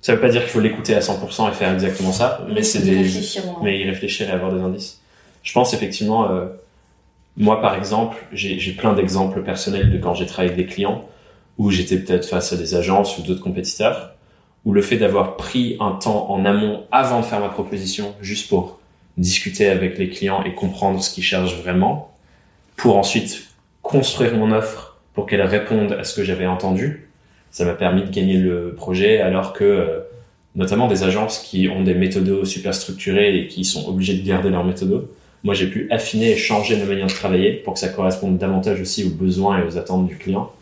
[0.00, 2.80] Ça veut pas dire qu'il faut l'écouter à 100% et faire exactement ça, mais c'est
[2.80, 3.60] des, réfléchir au moins.
[3.62, 5.00] mais y réfléchir et avoir des indices.
[5.44, 6.46] Je pense effectivement, euh,
[7.36, 11.04] moi par exemple, j'ai j'ai plein d'exemples personnels de quand j'ai travaillé avec des clients
[11.58, 14.14] où j'étais peut-être face à des agences ou d'autres compétiteurs,
[14.64, 18.48] où le fait d'avoir pris un temps en amont avant de faire ma proposition, juste
[18.48, 18.80] pour
[19.16, 22.12] discuter avec les clients et comprendre ce qu'ils cherchent vraiment,
[22.76, 23.46] pour ensuite
[23.82, 27.07] construire mon offre pour qu'elle réponde à ce que j'avais entendu,
[27.50, 30.00] ça m'a permis de gagner le projet alors que euh,
[30.54, 34.50] notamment des agences qui ont des méthodos super structurés et qui sont obligés de garder
[34.50, 35.08] leurs méthodos.
[35.44, 38.80] Moi, j'ai pu affiner et changer ma manière de travailler pour que ça corresponde davantage
[38.80, 40.52] aussi aux besoins et aux attentes du client.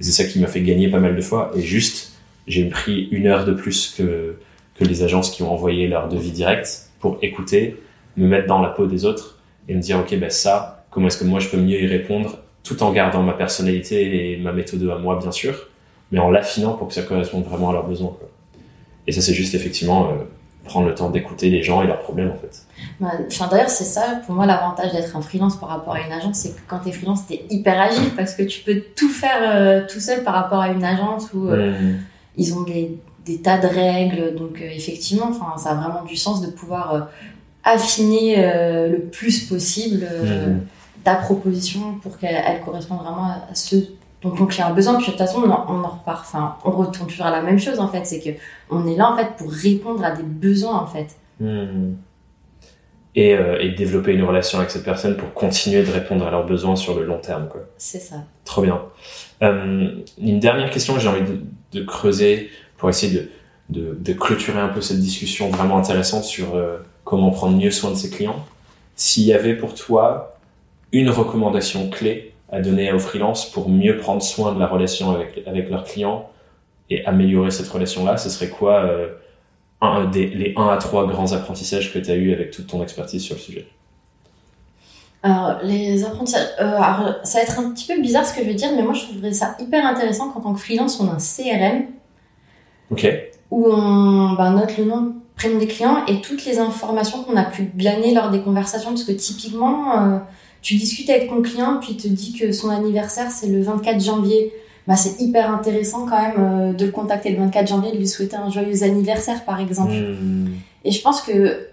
[0.00, 1.52] C'est ça qui m'a fait gagner pas mal de fois.
[1.56, 2.14] Et juste,
[2.48, 4.36] j'ai pris une heure de plus que,
[4.74, 7.76] que les agences qui ont envoyé leur devis direct pour écouter,
[8.16, 9.38] me mettre dans la peau des autres
[9.68, 12.38] et me dire, OK, ben ça, comment est-ce que moi je peux mieux y répondre
[12.64, 15.68] tout en gardant ma personnalité et ma méthode à moi, bien sûr,
[16.12, 18.14] mais en l'affinant pour que ça corresponde vraiment à leurs besoins.
[18.18, 18.28] Quoi.
[19.06, 20.12] Et ça, c'est juste effectivement euh,
[20.64, 22.62] prendre le temps d'écouter les gens et leurs problèmes, en fait.
[23.00, 26.12] Bah, Enfin, D'ailleurs, c'est ça, pour moi, l'avantage d'être un freelance par rapport à une
[26.12, 29.38] agence, c'est que quand t'es freelance, t'es hyper agile parce que tu peux tout faire
[29.42, 31.96] euh, tout seul par rapport à une agence où euh, Mmh.
[32.38, 32.96] ils ont des,
[33.26, 34.34] des tas de règles.
[34.36, 37.08] Donc, euh, effectivement, ça a vraiment du sens de pouvoir
[37.62, 38.36] affiner
[38.88, 40.60] le plus possible Mhm.
[41.02, 43.76] ta proposition pour qu'elle elle corresponde vraiment à ce
[44.24, 44.94] dont ton client a besoin.
[44.94, 47.42] Puis, de toute façon, on en, on en repart, enfin, on retourne toujours à la
[47.42, 48.04] même chose, en fait.
[48.04, 48.30] C'est que
[48.70, 51.08] on est là, en fait, pour répondre à des besoins, en fait.
[51.40, 51.94] Hmm.
[53.16, 56.46] et, euh, et développer une relation avec cette personne pour continuer de répondre à leurs
[56.46, 57.48] besoins sur le long terme.
[57.48, 57.62] Quoi.
[57.76, 58.24] C'est ça.
[58.44, 58.80] Trop bien.
[59.42, 61.40] Euh, une dernière question que j'ai envie de,
[61.72, 63.30] de, creuser pour essayer de,
[63.68, 67.90] de, de, clôturer un peu cette discussion vraiment intéressante sur euh, comment prendre mieux soin
[67.90, 68.44] de ses clients.
[68.94, 70.38] S'il y avait pour toi
[70.92, 75.42] une recommandation clé à donner aux freelances pour mieux prendre soin de la relation avec,
[75.46, 76.30] avec leurs clients
[76.88, 79.08] et améliorer cette relation-là, ce serait quoi euh,
[79.80, 82.80] un, des, les 1 à 3 grands apprentissages que tu as eu avec toute ton
[82.80, 83.66] expertise sur le sujet?
[85.24, 88.46] Alors, les apprentissages, euh, alors, ça va être un petit peu bizarre ce que je
[88.46, 91.12] vais dire, mais moi je trouverais ça hyper intéressant qu'en tant que freelance, on a
[91.12, 91.86] un CRM.
[92.92, 93.04] Ok.
[93.50, 97.44] Où on bah, note le nom, prénom des clients et toutes les informations qu'on a
[97.44, 98.90] pu glaner lors des conversations.
[98.90, 100.18] Parce que typiquement, euh,
[100.64, 104.02] tu discutes avec ton client, puis il te dit que son anniversaire c'est le 24
[104.02, 104.52] janvier.
[104.86, 108.08] Bah, c'est hyper intéressant quand même euh, de le contacter le 24 janvier, de lui
[108.08, 109.92] souhaiter un joyeux anniversaire par exemple.
[109.92, 110.48] Mmh.
[110.84, 111.68] Et je pense que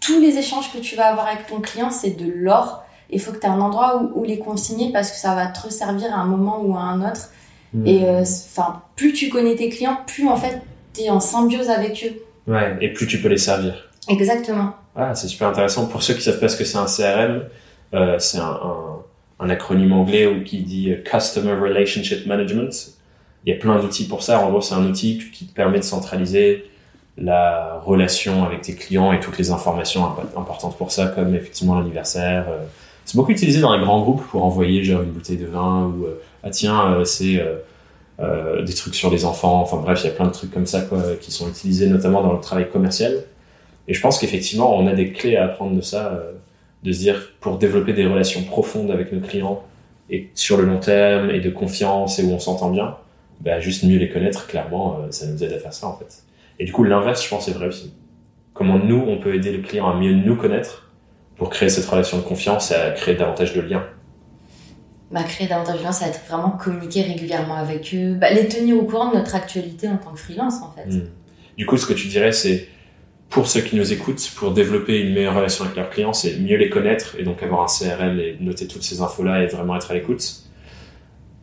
[0.00, 2.84] tous les échanges que tu vas avoir avec ton client, c'est de l'or.
[3.10, 5.46] Il faut que tu aies un endroit où, où, les consigner parce que ça va
[5.46, 7.30] te resservir à un moment ou à un autre.
[7.72, 7.86] Mmh.
[7.86, 10.60] Et enfin, plus tu connais tes clients, plus en fait
[10.92, 12.52] tu es en symbiose avec eux.
[12.52, 13.90] Ouais, et plus tu peux les servir.
[14.08, 14.74] Exactement.
[14.96, 15.86] Ah, c'est super intéressant.
[15.86, 17.44] Pour ceux qui savent pas ce que c'est un CRM,
[17.94, 22.92] euh, c'est un, acronyme anglais qui dit Customer Relationship Management.
[23.46, 24.44] Il y a plein d'outils pour ça.
[24.44, 26.68] En gros, c'est un outil qui te permet de centraliser
[27.16, 30.04] la relation avec tes clients et toutes les informations
[30.36, 32.46] importantes pour ça, comme effectivement l'anniversaire.
[33.08, 36.04] C'est beaucoup utilisé dans les grands groupes pour envoyer genre une bouteille de vin ou
[36.04, 37.42] euh, ah tiens euh, c'est
[38.20, 39.62] euh, des trucs sur les enfants.
[39.62, 40.86] Enfin bref, il y a plein de trucs comme ça
[41.18, 43.24] qui sont utilisés notamment dans le travail commercial.
[43.88, 46.32] Et je pense qu'effectivement on a des clés à apprendre de ça, euh,
[46.82, 49.64] de se dire pour développer des relations profondes avec nos clients
[50.10, 52.96] et sur le long terme et de confiance et où on s'entend bien,
[53.40, 56.24] bah, juste mieux les connaître clairement, ça nous aide à faire ça en fait.
[56.58, 57.92] Et du coup, l'inverse, je pense, est vrai aussi.
[58.52, 60.90] Comment nous, on peut aider le client à mieux nous connaître
[61.36, 63.84] pour créer cette relation de confiance et à créer davantage de liens.
[65.12, 68.48] Bah, créer davantage de liens, ça va être vraiment communiquer régulièrement avec eux, bah, les
[68.48, 70.86] tenir au courant de notre actualité en tant que freelance, en fait.
[70.86, 71.08] Mmh.
[71.56, 72.68] Du coup, ce que tu dirais, c'est
[73.30, 76.56] pour ceux qui nous écoutent, pour développer une meilleure relation avec leurs clients, c'est mieux
[76.56, 79.90] les connaître et donc avoir un CRM et noter toutes ces infos-là et vraiment être
[79.90, 80.44] à l'écoute.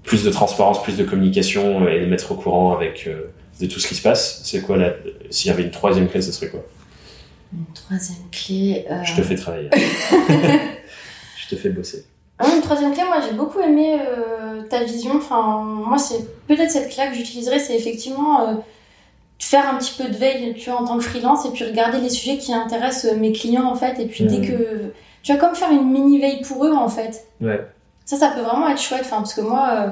[0.04, 3.80] Plus de transparence, plus de communication et les mettre au courant avec euh, de tout
[3.80, 4.42] ce qui se passe.
[4.44, 4.94] C'est quoi la...
[5.30, 6.66] S'il y avait une troisième clé, ce serait quoi?
[7.54, 8.86] Une troisième clé.
[8.90, 9.04] Euh...
[9.04, 9.70] Je te fais travailler.
[11.38, 12.06] je te fais bosser.
[12.40, 15.12] Ah, une troisième clé, moi j'ai beaucoup aimé euh, ta vision.
[15.16, 18.64] Enfin, moi c'est peut-être cette clé que j'utiliserais, c'est effectivement
[19.40, 22.00] faire un petit peu de veille, tu vois, en tant que freelance, et puis regarder
[22.00, 24.00] les sujets qui intéressent mes clients en fait.
[24.00, 24.28] Et puis mmh.
[24.28, 27.26] dès que tu vas comme faire une mini veille pour eux en fait.
[27.42, 27.62] Ouais.
[28.06, 29.02] Ça, ça peut vraiment être chouette.
[29.04, 29.70] Enfin, parce que moi.
[29.72, 29.90] Euh,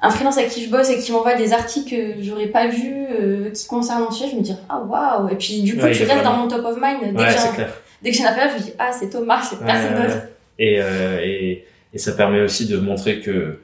[0.00, 3.06] un freelance avec qui je bosse et qui m'envoie des articles que j'aurais pas vus,
[3.10, 5.92] euh, qui concernent mon sujet, je me dis ah waouh et puis du coup ouais,
[5.92, 7.64] tu restes dans mon top of mind dès ouais, que j'ai
[8.02, 10.22] dès que j'ai un appel je me dis ah c'est Thomas c'est personne d'autre
[10.58, 13.60] et, euh, et et ça permet aussi de montrer que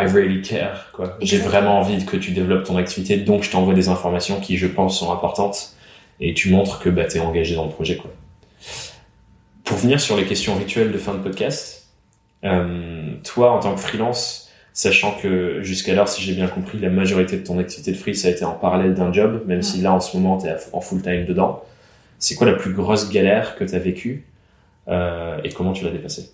[0.00, 3.74] I really care quoi j'ai vraiment envie que tu développes ton activité donc je t'envoie
[3.74, 5.74] des informations qui je pense sont importantes
[6.20, 8.10] et tu montres que bah t'es engagé dans le projet quoi
[9.64, 11.88] pour venir sur les questions rituelles de fin de podcast
[12.44, 17.36] euh, toi en tant que freelance sachant que jusqu'alors, si j'ai bien compris, la majorité
[17.36, 19.62] de ton activité de free, ça a été en parallèle d'un job, même ouais.
[19.62, 21.64] si là, en ce moment, tu es en full-time dedans.
[22.20, 24.24] C'est quoi la plus grosse galère que tu as vécue
[24.86, 26.30] euh, et comment tu l'as dépassée?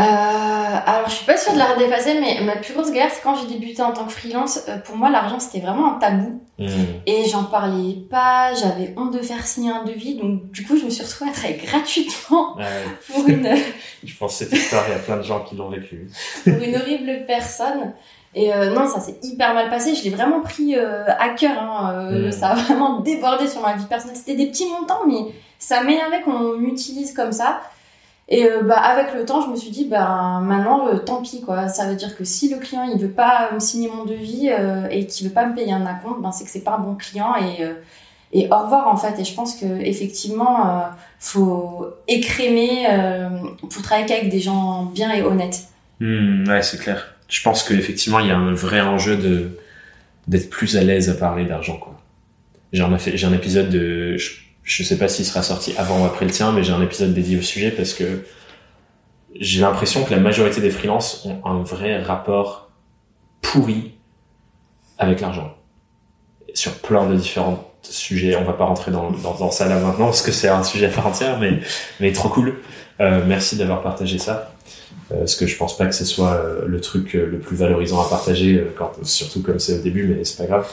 [0.00, 3.22] Euh, alors, je suis pas sûre de la dépasser, mais ma plus grosse galère, c'est
[3.22, 4.60] quand j'ai débuté en tant que freelance.
[4.68, 6.40] Euh, pour moi, l'argent, c'était vraiment un tabou.
[6.58, 6.68] Mmh.
[7.06, 10.16] Et j'en parlais pas, j'avais honte de faire signer un devis.
[10.16, 12.64] Donc, du coup, je me suis retrouvée à travailler gratuitement ouais.
[13.08, 13.48] pour une...
[14.04, 16.10] je pense que cette histoire, il y a plein de gens qui l'ont vécu.
[16.44, 17.94] pour une horrible personne.
[18.34, 19.94] Et euh, non, ça s'est hyper mal passé.
[19.94, 21.58] Je l'ai vraiment pris euh, à cœur.
[21.60, 22.10] Hein.
[22.10, 22.32] Mmh.
[22.32, 24.16] Ça a vraiment débordé sur ma vie personnelle.
[24.16, 27.60] C'était des petits montants, mais ça m'énervait qu'on m'utilise comme ça.
[28.32, 31.42] Et euh, bah avec le temps, je me suis dit bah maintenant euh, tant pis
[31.42, 31.68] quoi.
[31.68, 34.86] Ça veut dire que si le client il veut pas me signer mon devis euh,
[34.88, 36.94] et qu'il veut pas me payer un acompte, ben c'est que c'est pas un bon
[36.94, 37.64] client et
[38.32, 39.18] et au revoir en fait.
[39.18, 40.84] Et je pense que effectivement
[41.18, 42.86] faut écrémer
[43.68, 45.64] pour travailler avec des gens bien et honnêtes.
[45.98, 47.16] Mmh, ouais, c'est clair.
[47.28, 49.58] Je pense qu'effectivement il y a un vrai enjeu de
[50.28, 52.00] d'être plus à l'aise à parler d'argent quoi.
[52.72, 54.16] J'ai un, épisode de
[54.62, 57.12] je sais pas s'il sera sorti avant ou après le tien, mais j'ai un épisode
[57.14, 58.24] dédié au sujet parce que
[59.38, 62.70] j'ai l'impression que la majorité des freelances ont un vrai rapport
[63.42, 63.94] pourri
[64.98, 65.54] avec l'argent.
[66.52, 68.36] Sur plein de différents sujets.
[68.36, 70.86] On va pas rentrer dans, dans, dans ça là maintenant parce que c'est un sujet
[70.86, 71.60] à part entière, mais,
[72.00, 72.56] mais trop cool.
[73.00, 74.52] Euh, merci d'avoir partagé ça.
[75.12, 78.00] Euh, parce que je pense pas que ce soit euh, le truc le plus valorisant
[78.00, 80.68] à partager, quand, surtout comme c'est au début, mais c'est pas grave.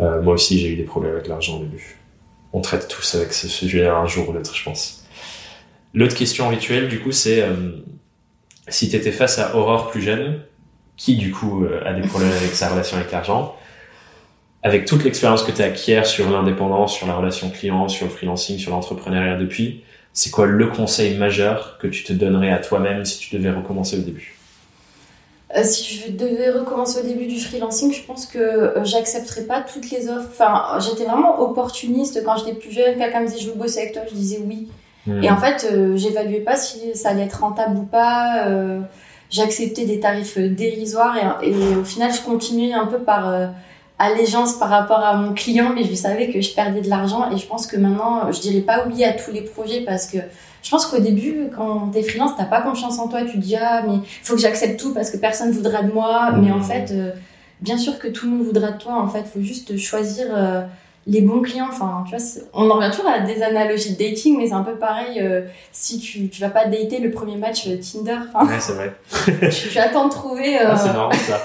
[0.00, 1.98] Euh, moi aussi, j'ai eu des problèmes avec l'argent au début
[2.56, 5.04] on traite tous avec ce sujet un jour ou l'autre, je pense.
[5.92, 7.72] L'autre question rituelle, du coup, c'est euh,
[8.68, 10.40] si tu étais face à Aurore plus jeune,
[10.96, 13.54] qui du coup euh, a des problèmes avec sa relation avec l'argent,
[14.62, 18.56] avec toute l'expérience que tu acquiers sur l'indépendance, sur la relation client, sur le freelancing,
[18.56, 19.84] sur l'entrepreneuriat depuis,
[20.14, 23.98] c'est quoi le conseil majeur que tu te donnerais à toi-même si tu devais recommencer
[23.98, 24.35] au début?
[25.54, 29.60] Euh, si je devais recommencer au début du freelancing, je pense que euh, j'accepterais pas
[29.60, 30.28] toutes les offres.
[30.32, 32.98] Enfin, j'étais vraiment opportuniste quand j'étais plus jeune.
[32.98, 34.68] Quelqu'un me disait je veux bosser avec toi, je disais oui.
[35.06, 35.22] Hmm.
[35.22, 38.46] Et en fait, euh, j'évaluais pas si ça allait être rentable ou pas.
[38.46, 38.80] Euh,
[39.28, 43.50] J'acceptais des tarifs dérisoires et, et, au final, je continuais un peu par
[43.98, 47.36] allégeance par rapport à mon client, mais je savais que je perdais de l'argent et
[47.36, 50.18] je pense que maintenant, je dirais pas oui à tous les projets parce que
[50.62, 53.56] je pense qu'au début, quand t'es freelance, t'as pas confiance en toi, tu te dis
[53.56, 56.90] ah mais faut que j'accepte tout parce que personne voudra de moi, mais en fait,
[56.92, 57.10] euh,
[57.60, 58.94] bien sûr que tout le monde voudra de toi.
[59.00, 60.62] En fait, faut juste choisir euh,
[61.06, 61.68] les bons clients.
[61.70, 64.64] Enfin, tu vois, on en revient toujours à des analogies de dating, mais c'est un
[64.64, 65.20] peu pareil.
[65.20, 68.92] Euh, si tu, tu vas pas dater le premier match Tinder, Ouais, c'est vrai.
[69.50, 70.58] tu, tu attends de trouver.
[70.58, 71.40] Ah, c'est marrant ça.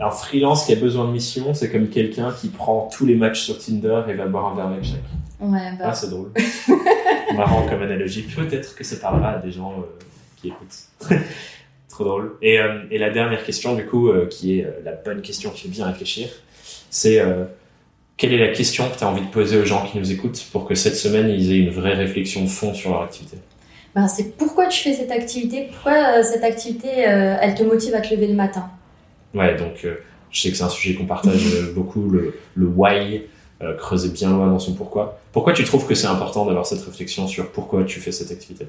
[0.00, 3.42] Un freelance qui a besoin de mission, c'est comme quelqu'un qui prend tous les matchs
[3.42, 4.94] sur Tinder et va boire un verre avec chaque.
[5.40, 6.30] ouais, bah, Ah, c'est drôle.
[7.36, 8.22] Marrant comme analogie.
[8.22, 10.04] Peut-être que ça parlera à des gens euh,
[10.36, 11.10] qui écoutent.
[11.88, 12.36] Trop drôle.
[12.42, 15.62] Et, euh, et la dernière question, du coup, euh, qui est la bonne question qui
[15.62, 16.28] fait bien réfléchir,
[16.90, 17.20] c'est
[18.16, 20.46] quelle est la question que tu as envie de poser aux gens qui nous écoutent
[20.52, 23.36] pour que cette semaine, ils aient une vraie réflexion de fond sur leur activité?
[23.94, 28.14] Bah, c'est pourquoi tu fais cette activité, pourquoi cette activité, elle te motive à te
[28.14, 28.70] lever le matin?
[29.34, 29.84] Ouais, donc
[30.30, 33.22] je sais que c'est un sujet qu'on partage beaucoup, le, le why,
[33.64, 35.18] euh, creuser bien loin dans son pourquoi.
[35.32, 38.66] Pourquoi tu trouves que c'est important d'avoir cette réflexion sur pourquoi tu fais cette activité?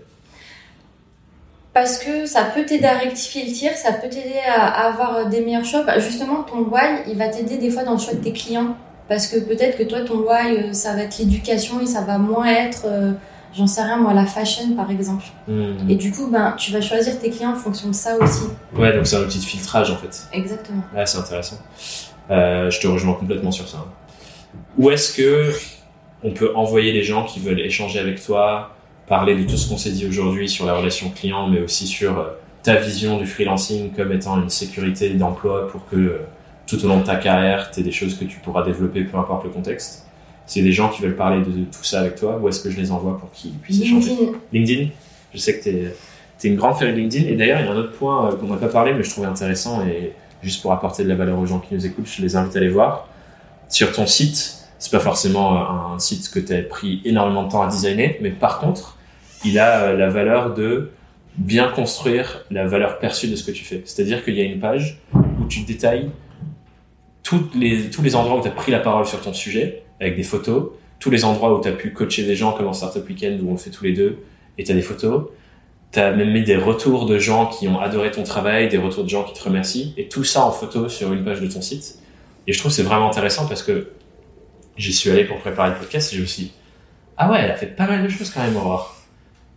[1.73, 5.27] Parce que ça peut t'aider à rectifier le tir, ça peut t'aider à, à avoir
[5.27, 5.83] des meilleurs choix.
[5.83, 8.77] Bah, justement, ton why, il va t'aider des fois dans le choix de tes clients.
[9.07, 12.17] Parce que peut-être que toi, ton why, euh, ça va être l'éducation et ça va
[12.17, 13.11] moins être, euh,
[13.53, 15.25] j'en sais rien, moi, la fashion, par exemple.
[15.47, 15.89] Hmm.
[15.89, 18.45] Et du coup, ben, tu vas choisir tes clients en fonction de ça aussi.
[18.75, 20.27] Ouais, donc c'est un outil de filtrage en fait.
[20.33, 20.81] Exactement.
[20.95, 21.57] Ouais, c'est intéressant.
[22.31, 23.85] Euh, je te rejoins complètement sur ça.
[24.77, 25.51] Où est-ce que
[26.23, 28.75] on peut envoyer les gens qui veulent échanger avec toi,
[29.07, 32.17] parler de tout ce qu'on s'est dit aujourd'hui sur la relation client, mais aussi sur
[32.17, 32.29] euh,
[32.63, 36.17] ta vision du freelancing comme étant une sécurité d'emploi pour que euh,
[36.65, 39.17] tout au long de ta carrière, tu aies des choses que tu pourras développer, peu
[39.17, 40.05] importe le contexte?
[40.47, 42.77] A des gens qui veulent parler de, tout ça avec toi, où est-ce que je
[42.77, 44.11] les envoie pour qu'ils puissent échanger?
[44.11, 44.89] LinkedIn, LinkedIn.
[45.33, 47.27] Je sais que tu es, une grande fan de LinkedIn.
[47.27, 49.09] Et d'ailleurs, il y a un autre point euh, qu'on n'a pas parlé, mais je
[49.09, 49.85] trouvais intéressant.
[49.85, 52.55] Et juste pour apporter de la valeur aux gens qui nous écoutent, je les invite
[52.55, 53.07] à aller voir.
[53.69, 57.51] Sur ton site, c'est pas forcément euh, un site que tu as pris énormément de
[57.51, 58.97] temps à designer, mais par contre,
[59.43, 60.91] il a euh, la valeur de
[61.37, 63.81] bien construire la valeur perçue de ce que tu fais.
[63.85, 66.09] C'est-à-dire qu'il y a une page où tu détailles
[67.55, 70.23] les, tous les endroits où tu as pris la parole sur ton sujet, avec des
[70.23, 73.41] photos, tous les endroits où tu as pu coacher des gens comme en Startup Weekend
[73.41, 74.19] où on le fait tous les deux,
[74.57, 75.25] et tu as des photos.
[75.91, 79.03] Tu as même mis des retours de gens qui ont adoré ton travail, des retours
[79.03, 81.61] de gens qui te remercient, et tout ça en photo sur une page de ton
[81.61, 81.99] site.
[82.47, 83.91] Et je trouve c'est vraiment intéressant parce que
[84.77, 86.27] j'y suis allé pour préparer le podcast et je me
[87.17, 88.95] ah ouais, elle a fait pas mal de choses quand même, Aurore.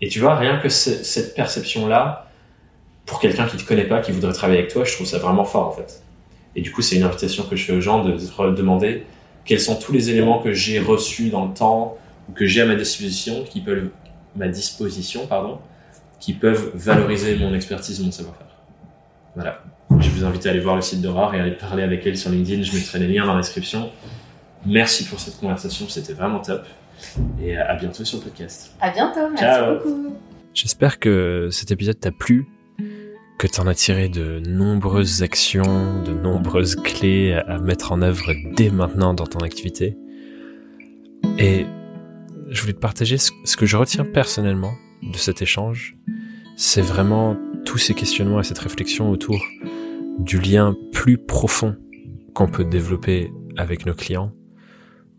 [0.00, 2.30] Et tu vois, rien que ce- cette perception-là,
[3.04, 5.44] pour quelqu'un qui te connaît pas, qui voudrait travailler avec toi, je trouve ça vraiment
[5.44, 6.02] fort en fait.
[6.54, 8.12] Et du coup, c'est une invitation que je fais aux gens de
[8.54, 9.04] demander
[9.44, 11.96] quels sont tous les éléments que j'ai reçus dans le temps
[12.28, 13.88] ou que j'ai à ma disposition qui peuvent
[14.36, 15.58] ma disposition pardon
[16.20, 18.46] qui peuvent valoriser mon expertise mon savoir-faire
[19.34, 19.62] voilà
[20.00, 22.16] je vous invite à aller voir le site d'Aurore et à aller parler avec elle
[22.16, 23.90] sur LinkedIn je mettrai les liens dans la description
[24.66, 26.64] merci pour cette conversation c'était vraiment top
[27.40, 29.74] et à bientôt sur le podcast À bientôt, merci Ciao.
[29.76, 30.16] beaucoup.
[30.54, 32.46] J'espère que cet épisode t'a plu,
[33.38, 38.70] que t'en as tiré de nombreuses actions, de nombreuses clés à mettre en œuvre dès
[38.70, 39.96] maintenant dans ton activité.
[41.38, 41.66] Et
[42.48, 44.72] je voulais te partager ce ce que je retiens personnellement
[45.02, 45.96] de cet échange.
[46.56, 49.40] C'est vraiment tous ces questionnements et cette réflexion autour
[50.18, 51.76] du lien plus profond
[52.34, 54.32] qu'on peut développer avec nos clients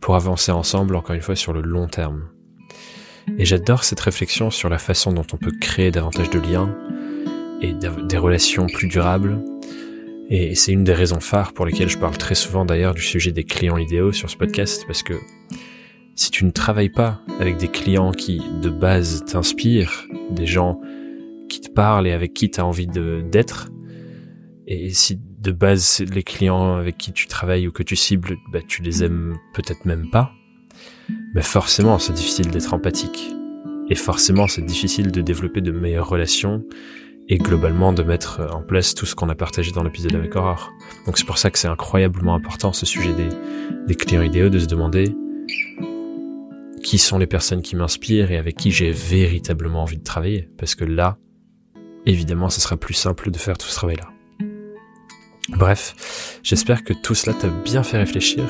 [0.01, 2.29] pour avancer ensemble, encore une fois, sur le long terme.
[3.37, 6.75] Et j'adore cette réflexion sur la façon dont on peut créer davantage de liens
[7.61, 9.43] et des relations plus durables.
[10.29, 13.31] Et c'est une des raisons phares pour lesquelles je parle très souvent d'ailleurs du sujet
[13.31, 15.13] des clients idéaux sur ce podcast, parce que
[16.15, 20.79] si tu ne travailles pas avec des clients qui de base t'inspirent, des gens
[21.49, 23.69] qui te parlent et avec qui tu as envie d'être,
[24.69, 28.59] et si de base les clients avec qui tu travailles ou que tu cibles, bah,
[28.65, 30.31] tu les aimes peut-être même pas,
[31.33, 33.31] mais forcément c'est difficile d'être empathique.
[33.89, 36.63] Et forcément c'est difficile de développer de meilleures relations
[37.29, 40.71] et globalement de mettre en place tout ce qu'on a partagé dans l'épisode avec Aurore.
[41.07, 43.29] Donc c'est pour ça que c'est incroyablement important ce sujet des,
[43.87, 45.15] des clients idéaux, de se demander
[46.83, 50.49] qui sont les personnes qui m'inspirent et avec qui j'ai véritablement envie de travailler.
[50.57, 51.17] Parce que là,
[52.05, 54.09] évidemment, ce sera plus simple de faire tout ce travail-là.
[55.57, 58.45] Bref, j'espère que tout cela t'a bien fait réfléchir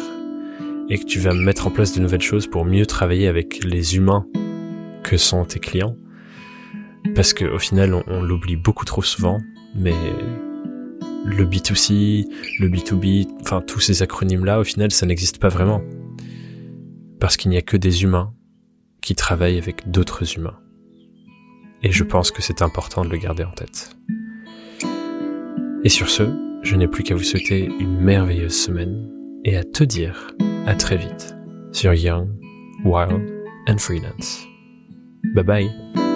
[0.89, 3.95] et que tu vas mettre en place de nouvelles choses pour mieux travailler avec les
[3.95, 4.25] humains
[5.03, 5.95] que sont tes clients.
[7.15, 9.39] Parce qu'au final, on, on l'oublie beaucoup trop souvent,
[9.75, 9.95] mais
[11.25, 12.25] le B2C,
[12.59, 15.81] le B2B, enfin tous ces acronymes-là, au final, ça n'existe pas vraiment.
[17.19, 18.33] Parce qu'il n'y a que des humains
[19.01, 20.57] qui travaillent avec d'autres humains.
[21.83, 23.95] Et je pense que c'est important de le garder en tête.
[25.83, 26.23] Et sur ce,
[26.61, 29.09] je n'ai plus qu'à vous souhaiter une merveilleuse semaine
[29.45, 30.31] et à te dire
[30.65, 31.35] à très vite
[31.71, 32.29] sur Young,
[32.83, 33.29] Wild
[33.67, 34.45] and Freelance.
[35.35, 36.08] Bye bye